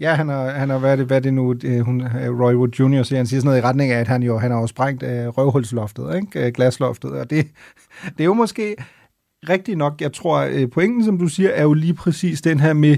[0.00, 2.02] Ja, han har, han har hvad, er det, hvad er det nu, hun,
[2.40, 3.02] Roy Wood Jr.
[3.02, 5.02] siger, han siger sådan noget i retning af, at han jo han har jo sprængt
[5.02, 6.52] uh, røvhulsloftet, ikke?
[6.52, 7.46] Glasloftet, og det,
[8.16, 8.76] det er jo måske
[9.48, 12.96] rigtigt nok, jeg tror, pointen, som du siger, er jo lige præcis den her med,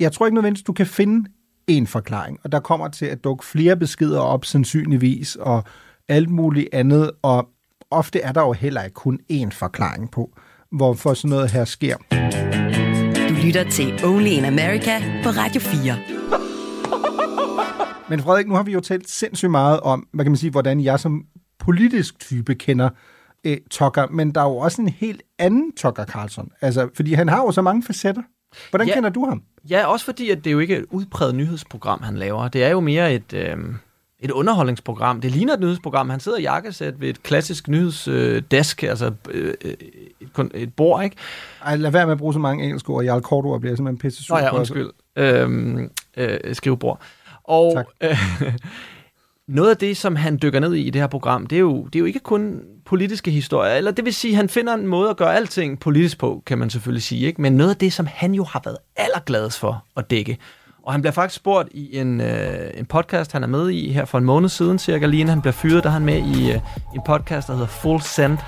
[0.00, 1.28] jeg tror ikke nødvendigvis, du kan finde
[1.66, 5.64] en forklaring, og der kommer til at dukke flere beskeder op sandsynligvis, og
[6.08, 7.48] alt muligt andet, og
[7.90, 10.32] ofte er der jo heller ikke kun én forklaring på,
[10.72, 11.96] hvorfor sådan noget her sker.
[13.28, 15.96] Du lytter til Only in America på Radio 4.
[18.08, 20.80] Men Frederik, nu har vi jo talt sindssygt meget om, hvad kan man sige, hvordan
[20.80, 21.24] jeg som
[21.58, 22.88] politisk type kender
[23.44, 26.50] øh, Tucker, men der er jo også en helt anden Tucker Carlson.
[26.60, 28.22] Altså, fordi han har jo så mange facetter.
[28.70, 29.42] Hvordan ja, kender du ham?
[29.70, 32.48] Ja, også fordi, at det er jo ikke et udpræget nyhedsprogram, han laver.
[32.48, 33.56] Det er jo mere et, øh,
[34.20, 35.20] et underholdningsprogram.
[35.20, 36.10] Det ligner et nyhedsprogram.
[36.10, 41.16] Han sidder i jakkesæt ved et klassisk nyhedsdesk, øh, altså øh, et, et bord, ikke?
[41.64, 43.04] Ej, lad være med at bruge så mange engelske ord.
[43.04, 44.36] Jarl Korto bliver simpelthen pisse sur.
[44.36, 44.90] Nå ja, undskyld.
[45.16, 47.00] Øhm, øh, skrivebord.
[47.44, 48.18] Og øh,
[49.52, 51.84] noget af det, som han dykker ned i i det her program, det er jo,
[51.84, 55.10] det er jo ikke kun politiske historier, eller det vil sige, han finder en måde
[55.10, 57.42] at gøre alting politisk på, kan man selvfølgelig sige, ikke?
[57.42, 60.38] men noget af det, som han jo har været allergladest for at dække.
[60.82, 64.04] Og han bliver faktisk spurgt i en, øh, en podcast, han er med i her
[64.04, 66.52] for en måned siden, cirka lige inden han bliver fyret, der er han med i
[66.52, 66.60] øh,
[66.94, 68.38] en podcast, der hedder Full Send,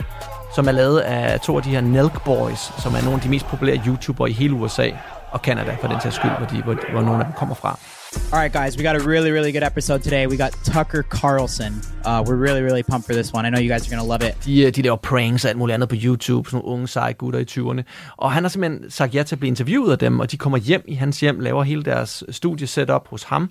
[0.54, 3.28] som er lavet af to af de her Nelk Boys, som er nogle af de
[3.28, 4.90] mest populære YouTubere i hele USA
[5.30, 7.78] og Canada, for den sags skyld, hvor, de, hvor, hvor nogle af dem kommer fra.
[8.32, 10.26] All right, guys, we got a really, really good episode today.
[10.26, 11.72] We got Tucker Carlson.
[12.04, 13.46] Uh, we're really, really pumped for this one.
[13.46, 14.34] I know you guys are going to love it.
[14.44, 17.40] De, de laver pranks og alt muligt andet på YouTube, sådan nogle unge seje gutter
[17.40, 17.82] i 20'erne.
[18.16, 20.58] Og han har simpelthen sagt ja til at blive interviewet af dem, og de kommer
[20.58, 23.50] hjem i hans hjem, laver hele deres studiesetup hos ham,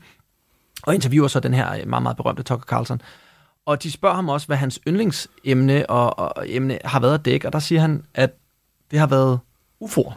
[0.83, 3.01] og interviewer så den her meget, meget berømte Tucker Carlson.
[3.65, 7.47] Og de spørger ham også, hvad hans yndlingsemne og, og emne har været at dække,
[7.47, 8.31] og der siger han, at
[8.91, 9.39] det har været
[9.83, 10.13] UFO'er.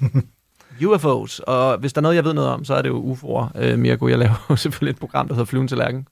[0.82, 3.60] UFO's, og hvis der er noget, jeg ved noget om, så er det jo UFO'er,
[3.62, 4.08] øh, Mirko.
[4.08, 6.08] Jeg laver jo selvfølgelig et program, der hedder Flyven til Lærken.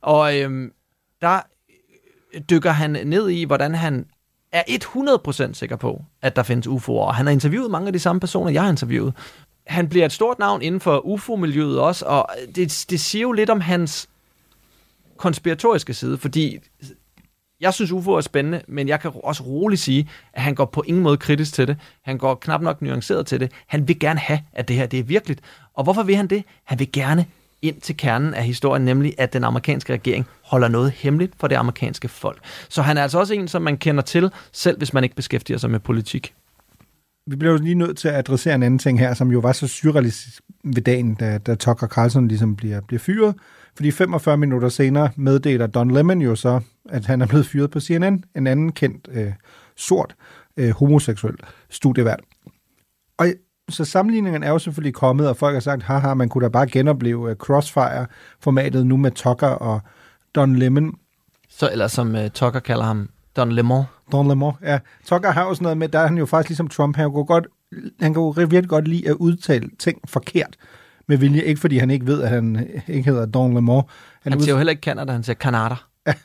[0.00, 0.70] Og øh,
[1.20, 1.40] der
[2.50, 4.06] dykker han ned i, hvordan han
[4.52, 4.62] er
[5.48, 6.90] 100% sikker på, at der findes UFO'er.
[6.90, 9.14] Og han har interviewet mange af de samme personer, jeg har interviewet.
[9.66, 13.50] Han bliver et stort navn inden for UFO-miljøet også, og det, det siger jo lidt
[13.50, 14.08] om hans
[15.16, 16.58] konspiratoriske side, fordi
[17.60, 20.84] jeg synes, UFO er spændende, men jeg kan også roligt sige, at han går på
[20.86, 21.76] ingen måde kritisk til det.
[22.02, 23.52] Han går knap nok nuanceret til det.
[23.66, 25.40] Han vil gerne have, at det her det er virkeligt.
[25.74, 26.44] Og hvorfor vil han det?
[26.64, 27.26] Han vil gerne
[27.62, 31.56] ind til kernen af historien, nemlig at den amerikanske regering holder noget hemmeligt for det
[31.56, 32.38] amerikanske folk.
[32.68, 35.58] Så han er altså også en, som man kender til, selv hvis man ikke beskæftiger
[35.58, 36.34] sig med politik.
[37.26, 39.52] Vi bliver jo lige nødt til at adressere en anden ting her, som jo var
[39.52, 43.34] så surrealistisk ved dagen, da, da Tucker Carlson ligesom bliver, bliver fyret.
[43.80, 47.80] Fordi 45 minutter senere meddeler Don Lemon jo så, at han er blevet fyret på
[47.80, 49.32] CNN, en anden kendt øh,
[49.76, 50.16] sort
[50.56, 51.34] øh, homoseksuel
[51.70, 52.20] studievært.
[53.18, 53.26] Og
[53.68, 56.66] så sammenligningen er jo selvfølgelig kommet, og folk har sagt, haha, man kunne da bare
[56.66, 59.80] genopleve uh, Crossfire-formatet nu med Tucker og
[60.34, 60.94] Don Lemon.
[61.48, 63.84] Så, eller som uh, Tucker kalder ham, Don Lemon.
[64.12, 64.78] Don Lemon, ja.
[65.06, 67.24] Tucker har jo sådan noget med, der er han jo faktisk ligesom Trump, han kan,
[67.26, 67.46] godt,
[68.00, 70.56] han kan jo virkelig godt lide at udtale ting forkert
[71.10, 71.42] med vilje.
[71.42, 73.82] Ikke fordi han ikke ved, at han ikke hedder Don Lemon.
[74.22, 75.74] Han, han siger jo heller ikke Canada, han siger Canada.
[76.06, 76.12] Ja.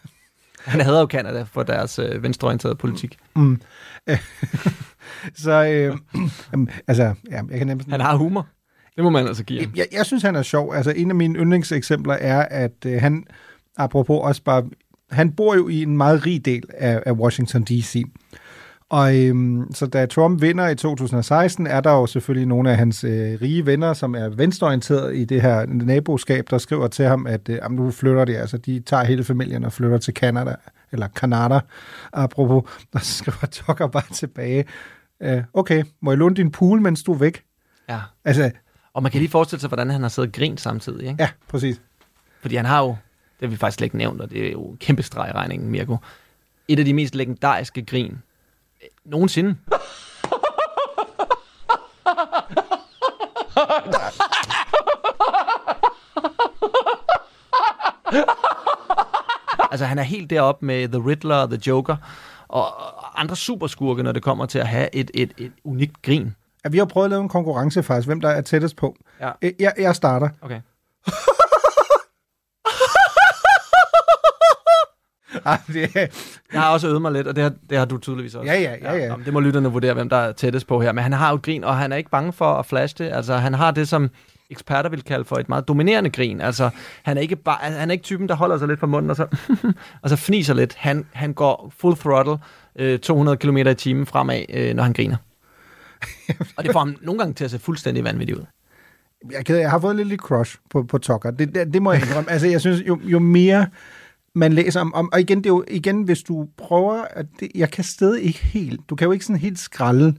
[0.65, 3.17] Han havde jo Canada for deres øh, venstreorienterede politik.
[3.35, 3.61] Mm.
[5.43, 5.97] så, øh,
[6.87, 7.87] altså, ja, jeg kan nemlig...
[7.89, 8.47] Han har humor.
[8.95, 9.73] Det må man altså give ham.
[9.75, 10.73] Jeg, jeg synes, han er sjov.
[10.73, 13.23] Altså, en af mine yndlingseksempler er, at øh, han,
[13.77, 14.63] apropos også bare,
[15.11, 18.03] han bor jo i en meget rig del af, af Washington D.C.,
[18.89, 23.03] og øhm, så da Trump vinder i 2016, er der jo selvfølgelig nogle af hans
[23.03, 27.49] øh, rige venner, som er venstreorienteret i det her naboskab, der skriver til ham, at
[27.49, 30.55] øh, nu flytter de, altså de tager hele familien og flytter til Canada,
[30.91, 31.59] eller Canada,
[32.13, 32.63] apropos,
[32.93, 34.65] der skriver Tucker bare tilbage,
[35.21, 37.43] øh, okay, må jeg låne din pool, mens du er væk?
[37.89, 37.99] Ja.
[38.25, 38.51] Altså,
[38.93, 41.23] og man kan lige forestille sig, hvordan han har siddet og grint samtidig, ikke?
[41.23, 41.81] Ja, præcis.
[42.41, 42.87] Fordi han har jo,
[43.39, 45.69] det har vi faktisk slet ikke nævnt, og det er jo kæmpe streg i regningen,
[45.69, 45.97] Mirko,
[46.67, 48.17] et af de mest legendariske grin,
[49.05, 49.55] Nogensinde.
[59.71, 61.95] altså, han er helt deroppe med The Riddler og The Joker
[62.47, 66.35] og andre superskurke, når det kommer til at have et, et, et unikt grin.
[66.63, 68.95] Ja, vi har prøvet at lave en konkurrence faktisk, hvem der er tættest på.
[69.21, 69.31] Ja.
[69.59, 70.29] Jeg, jeg starter.
[70.41, 70.61] Okay.
[75.73, 75.95] det...
[76.53, 78.51] Jeg har også øvet mig lidt, og det har, det har du tydeligvis også.
[78.51, 78.95] Ja, ja, ja.
[78.95, 79.05] ja.
[79.05, 80.91] ja det må lytterne vurdere, hvem der er tættest på her.
[80.91, 83.11] Men han har jo grin, og han er ikke bange for at flashe det.
[83.11, 84.09] Altså, han har det, som
[84.49, 86.41] eksperter vil kalde for et meget dominerende grin.
[86.41, 86.69] Altså,
[87.03, 89.15] han er ikke, bare, han er ikke typen, der holder sig lidt for munden, og
[89.15, 89.27] så,
[90.03, 90.75] og så fniser lidt.
[90.75, 92.37] Han, han går full throttle,
[92.75, 95.17] øh, 200 km i timen fremad, øh, når han griner.
[96.57, 98.45] og det får ham nogle gange til at se fuldstændig vanvittigt ud.
[99.31, 101.31] Jeg, jeg har fået lidt, lidt crush på, på Tucker.
[101.31, 102.31] Det, det, det må jeg indrømme.
[102.31, 103.67] altså, jeg synes, jo, jo mere
[104.35, 107.51] man læser om, om og igen, det er jo, igen, hvis du prøver, at det,
[107.55, 110.15] jeg kan stadig ikke helt, du kan jo ikke sådan helt skralde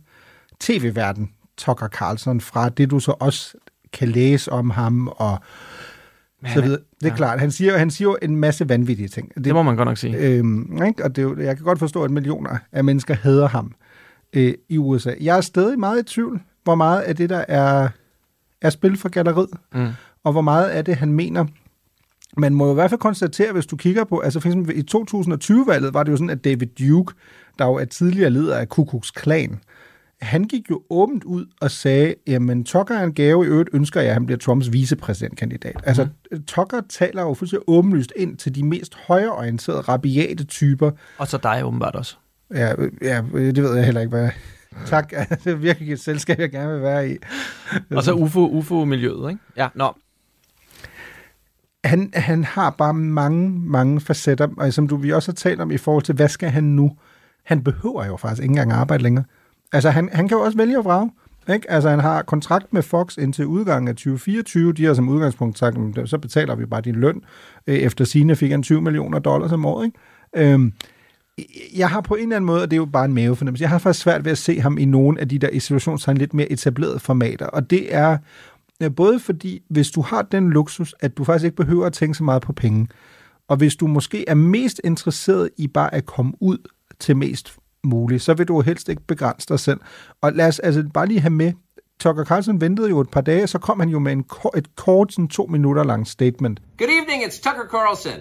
[0.60, 3.54] tv-verden, Tucker Carlson, fra det du så også
[3.92, 5.38] kan læse om ham, og
[6.54, 6.80] så videre.
[7.00, 7.16] Det er ja.
[7.16, 7.40] klart.
[7.40, 9.34] Han siger, han siger jo en masse vanvittige ting.
[9.34, 10.16] Det, det må man godt nok sige.
[10.16, 11.04] Øhm, ikke?
[11.04, 13.72] Og det er jo, jeg kan godt forstå, at millioner af mennesker hader ham
[14.32, 15.12] øh, i USA.
[15.20, 17.88] Jeg er stadig meget i tvivl, hvor meget af det, der er,
[18.62, 19.88] er spil for galleriet, mm.
[20.24, 21.46] og hvor meget af det, han mener.
[22.36, 24.84] Man må jo i hvert fald konstatere, hvis du kigger på, altså for eksempel i
[24.94, 27.14] 2020-valget var det jo sådan, at David Duke,
[27.58, 29.60] der jo er tidligere leder af Ku Klux Klan,
[30.20, 34.00] han gik jo åbent ud og sagde, jamen Tucker er en gave, i øvrigt ønsker
[34.00, 35.80] jeg, at han bliver Trumps vicepræsidentkandidat.
[35.84, 36.42] Altså mm.
[36.42, 40.90] Tucker taler jo fuldstændig åbenlyst ind til de mest højreorienterede, rabiate typer.
[41.18, 42.16] Og så dig åbenbart også.
[42.54, 44.30] Ja, ja, det ved jeg heller ikke, hvad
[44.86, 45.12] Tak,
[45.44, 47.16] det er virkelig et selskab, jeg gerne vil være i.
[47.90, 49.42] Og så UFO, UFO-miljøet, ikke?
[49.56, 49.94] Ja, nå.
[51.84, 55.70] Han, han har bare mange, mange facetter, og som du vi også har talt om
[55.70, 56.96] i forhold til, hvad skal han nu?
[57.44, 59.24] Han behøver jo faktisk ikke engang arbejde længere.
[59.72, 61.10] Altså, han, han kan jo også vælge at vrage.
[61.54, 61.70] Ikke?
[61.70, 64.72] Altså, han har kontrakt med Fox indtil udgangen af 2024.
[64.72, 67.22] De har som udgangspunkt sagt, så betaler vi bare din løn.
[67.66, 69.86] Øh, efter sine fik han 20 millioner dollars om året.
[69.86, 70.52] Ikke?
[70.52, 70.72] Øhm,
[71.76, 73.70] jeg har på en eller anden måde, og det er jo bare en mavefornemmelse, jeg
[73.70, 76.52] har faktisk svært ved at se ham i nogle af de der institutionstegn lidt mere
[76.52, 77.46] etablerede formater.
[77.46, 78.18] Og det er
[78.96, 82.24] både fordi, hvis du har den luksus, at du faktisk ikke behøver at tænke så
[82.24, 82.88] meget på penge,
[83.48, 86.58] og hvis du måske er mest interesseret i bare at komme ud
[86.98, 89.80] til mest muligt, så vil du helst ikke begrænse dig selv.
[90.20, 91.52] Og lad os altså bare lige have med,
[92.00, 94.24] Tucker Carlson ventede jo et par dage, så kom han jo med en,
[94.56, 96.60] et kort, sådan to minutter langt statement.
[96.78, 98.20] Good evening, it's Tucker Carlson.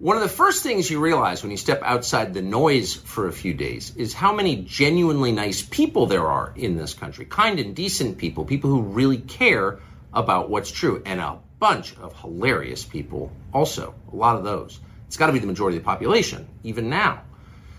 [0.00, 3.32] One of the first things you realize when you step outside the noise for a
[3.32, 7.24] few days is how many genuinely nice people there are in this country.
[7.24, 9.78] Kind and decent people, people who really care
[10.12, 13.94] about what's true, and a bunch of hilarious people also.
[14.12, 14.80] A lot of those.
[15.08, 17.12] It's got to be the majority of the population, even now.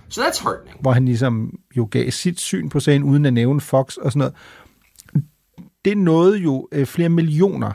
[0.10, 0.78] So that's heartening.
[0.80, 4.20] Hvor han ligesom jo gav sit syn på sagen, uden at nævne Fox og sådan
[4.20, 4.34] noget.
[5.86, 7.72] Det nåede jo øh, flere millioner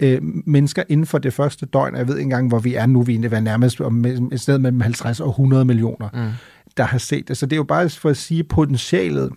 [0.00, 1.96] øh, mennesker inden for det første døgn.
[1.96, 3.02] Jeg ved ikke engang, hvor vi er nu.
[3.02, 6.32] Vi er nærmest om et sted mellem 50 og 100 millioner, mm.
[6.76, 7.36] der har set det.
[7.36, 9.32] Så det er jo bare for at sige, at potentialet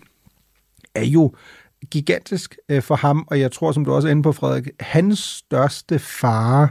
[0.94, 1.34] er jo
[1.90, 5.18] gigantisk øh, for ham, og jeg tror, som du også er inde på, Frederik, hans
[5.18, 6.68] største fare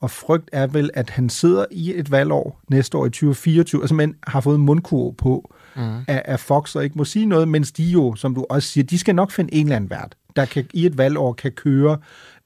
[0.00, 3.88] og frygt er vel, at han sidder i et valgår næste år i 2024, og
[3.88, 5.82] simpelthen har fået mundkur på mm.
[6.08, 8.84] af, af Fox, og ikke må sige noget, mens de jo, som du også siger,
[8.84, 11.98] de skal nok finde en eller anden vært, der kan, i et valgår kan køre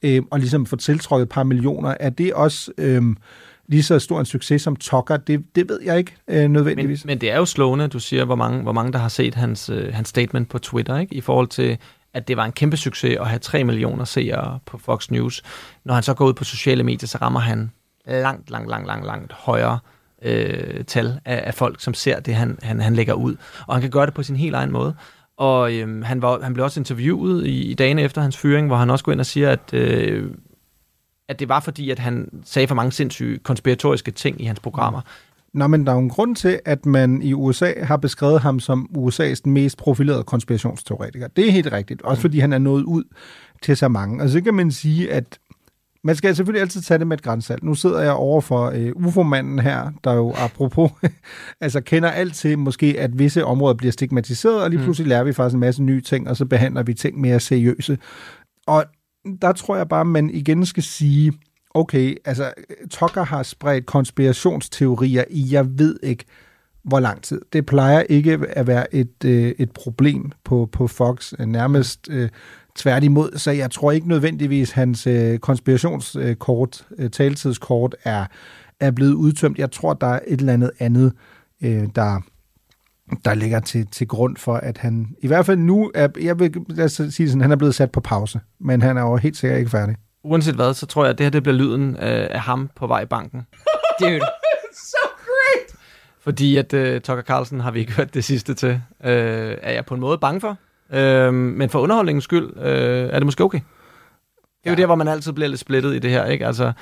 [0.03, 1.95] øh, og ligesom få tiltrukket et par millioner.
[2.01, 3.03] Er det også øh,
[3.67, 5.17] lige så stor en succes som Tucker?
[5.17, 7.05] Det, det ved jeg ikke øh, nødvendigvis.
[7.05, 9.35] Men, men det er jo slående, du siger, hvor mange, hvor mange der har set
[9.35, 11.15] hans, øh, hans statement på Twitter, ikke?
[11.15, 11.79] i forhold til
[12.15, 15.43] at det var en kæmpe succes at have 3 millioner seere på Fox News.
[15.85, 17.71] Når han så går ud på sociale medier, så rammer han
[18.07, 19.79] langt, langt, langt, langt, langt højere
[20.23, 23.37] øh, tal af, af folk, som ser det, han, han, han lægger ud.
[23.67, 24.95] Og han kan gøre det på sin helt egen måde.
[25.37, 28.77] Og øhm, han, var, han blev også interviewet i, i dagene efter hans fyring, hvor
[28.77, 30.31] han også går ind og siger, at, øh,
[31.29, 35.01] at det var fordi, at han sagde for mange sindssyge konspiratoriske ting i hans programmer.
[35.55, 38.61] Nå, men der er jo en grund til, at man i USA har beskrevet ham
[38.61, 41.29] som USA's mest profilerede konspirationsteoretiker.
[41.29, 43.05] Det er helt rigtigt, også fordi han er nået ud
[43.63, 44.23] til så mange.
[44.23, 45.39] Og så kan man sige, at
[46.05, 47.63] man skal selvfølgelig altid tage det med et grænsalt.
[47.63, 50.91] Nu sidder jeg over for uh, UFO-manden her, der jo apropos
[51.61, 54.85] altså kender alt til måske, at visse områder bliver stigmatiseret, og lige mm.
[54.85, 57.99] pludselig lærer vi faktisk en masse nye ting, og så behandler vi ting mere seriøse.
[58.67, 58.85] Og
[59.43, 61.33] der tror jeg bare, at man igen skal sige,
[61.75, 62.53] okay, altså
[62.91, 66.25] Tucker har spredt konspirationsteorier i, jeg ved ikke,
[66.85, 67.41] hvor lang tid.
[67.53, 72.29] Det plejer ikke at være et, øh, et problem på, på Fox, øh, nærmest øh,
[72.77, 78.27] tværtimod, så jeg tror ikke nødvendigvis, hans øh, konspirationskort, øh, taletidskort, er,
[78.81, 79.59] er blevet udtømt.
[79.59, 81.13] Jeg tror, der er et eller andet andet,
[81.63, 82.21] øh, der,
[83.25, 86.55] der ligger til, til grund for, at han i hvert fald nu er, jeg vil
[86.69, 89.37] lad os sige sådan, han er blevet sat på pause, men han er jo helt
[89.37, 92.29] sikkert ikke færdig uanset hvad, så tror jeg, at det her det bliver lyden af,
[92.31, 93.47] af ham på vej i banken.
[94.01, 94.21] Dude.
[94.91, 95.81] so great!
[96.21, 98.71] Fordi at uh, Tucker Carlson har vi ikke hørt det sidste til.
[99.01, 100.57] Uh, er jeg på en måde bange for.
[100.89, 103.61] Uh, men for underholdningens skyld uh, er det måske okay.
[103.61, 104.77] Det er ja.
[104.77, 106.47] jo der, hvor man altid bliver lidt splittet i det her, ikke?
[106.47, 106.73] Altså,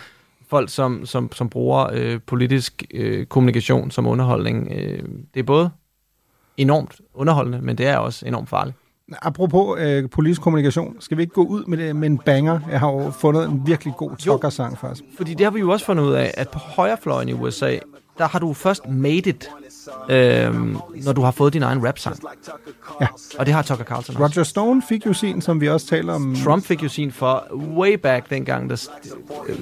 [0.52, 5.02] folk, som, som, som bruger øh, politisk øh, kommunikation som underholdning, øh,
[5.34, 5.70] det er både
[6.56, 8.76] enormt underholdende, men det er også enormt farligt.
[9.22, 12.60] Apropos øh, politisk kommunikation, skal vi ikke gå ud med, det, med en banger?
[12.70, 15.04] Jeg har jo fundet en virkelig god tucker-sang faktisk.
[15.16, 17.76] Fordi det har vi jo også fundet ud af, at på højrefløjen i USA,
[18.18, 19.50] der har du først made it,
[20.08, 20.54] øh,
[21.04, 22.16] når du har fået din egen rap-sang.
[23.00, 23.06] Ja.
[23.38, 24.24] Og det har Tucker Carlson også.
[24.24, 26.36] Roger Stone fik jo sin, som vi også taler om.
[26.44, 27.46] Trump fik jo sin for
[27.76, 28.76] way back dengang, da
[29.48, 29.56] øh,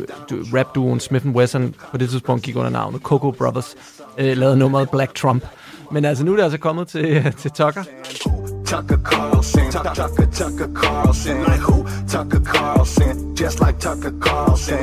[0.54, 3.74] rap-duoen Smith Wesson på det tidspunkt gik under navnet Coco Brothers,
[4.18, 5.44] øh, lavede nummeret Black Trump.
[5.92, 8.59] Men altså nu er det altså kommet til, til Tucker.
[8.70, 11.84] Tucker Carlson, Tucker, Tucker Carlson, like who?
[12.10, 14.78] Tucker Carlson, just like Tucker Carlson?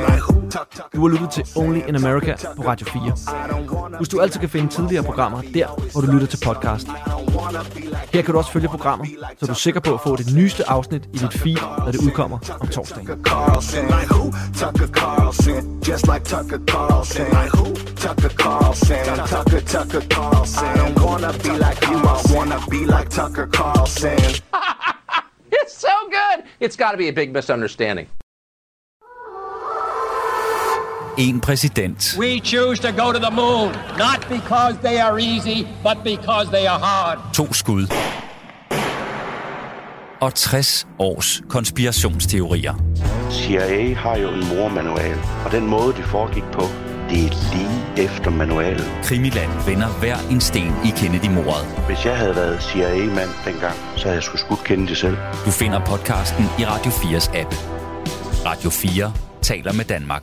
[0.94, 3.98] Du har lyttet til Only in America på Radio 4.
[3.98, 6.88] Husk, du altid kan finde tidligere programmer der, hvor du lytter til podcast.
[8.12, 9.06] Her kan du også følge programmer,
[9.38, 12.00] så du er sikker på at få det nyeste afsnit i dit feed, når det
[12.00, 13.06] udkommer om torsdagen.
[13.06, 15.80] Tucker Carlson.
[15.88, 17.26] Just like Tucker Carlson.
[17.26, 17.66] Like who?
[17.96, 19.04] Tucker Carlson.
[19.32, 20.64] Tucker, Tucker Carlson.
[20.64, 24.18] I don't wanna be like you, I wanna be like Tucker Carlson.
[26.60, 28.08] It's got to be a big misunderstanding.
[31.18, 32.16] En præsident.
[32.18, 36.66] We choose to go to the moon, not because they are easy, but because they
[36.66, 37.18] are hard.
[37.34, 37.86] To skud.
[40.20, 42.74] Og 60 års konspirationsteorier.
[43.30, 46.62] CIA har jo en mormanual, og den måde, det foregik på,
[47.10, 48.86] det er lige efter manualen.
[49.02, 51.66] Krimiland vender hver en sten i Kennedy-mordet.
[51.86, 55.16] Hvis jeg havde været CIA-mand dengang, så havde jeg skulle skudt Kennedy selv.
[55.44, 57.54] Du finder podcasten i Radio 4's app.
[58.46, 60.22] Radio 4 taler med Danmark.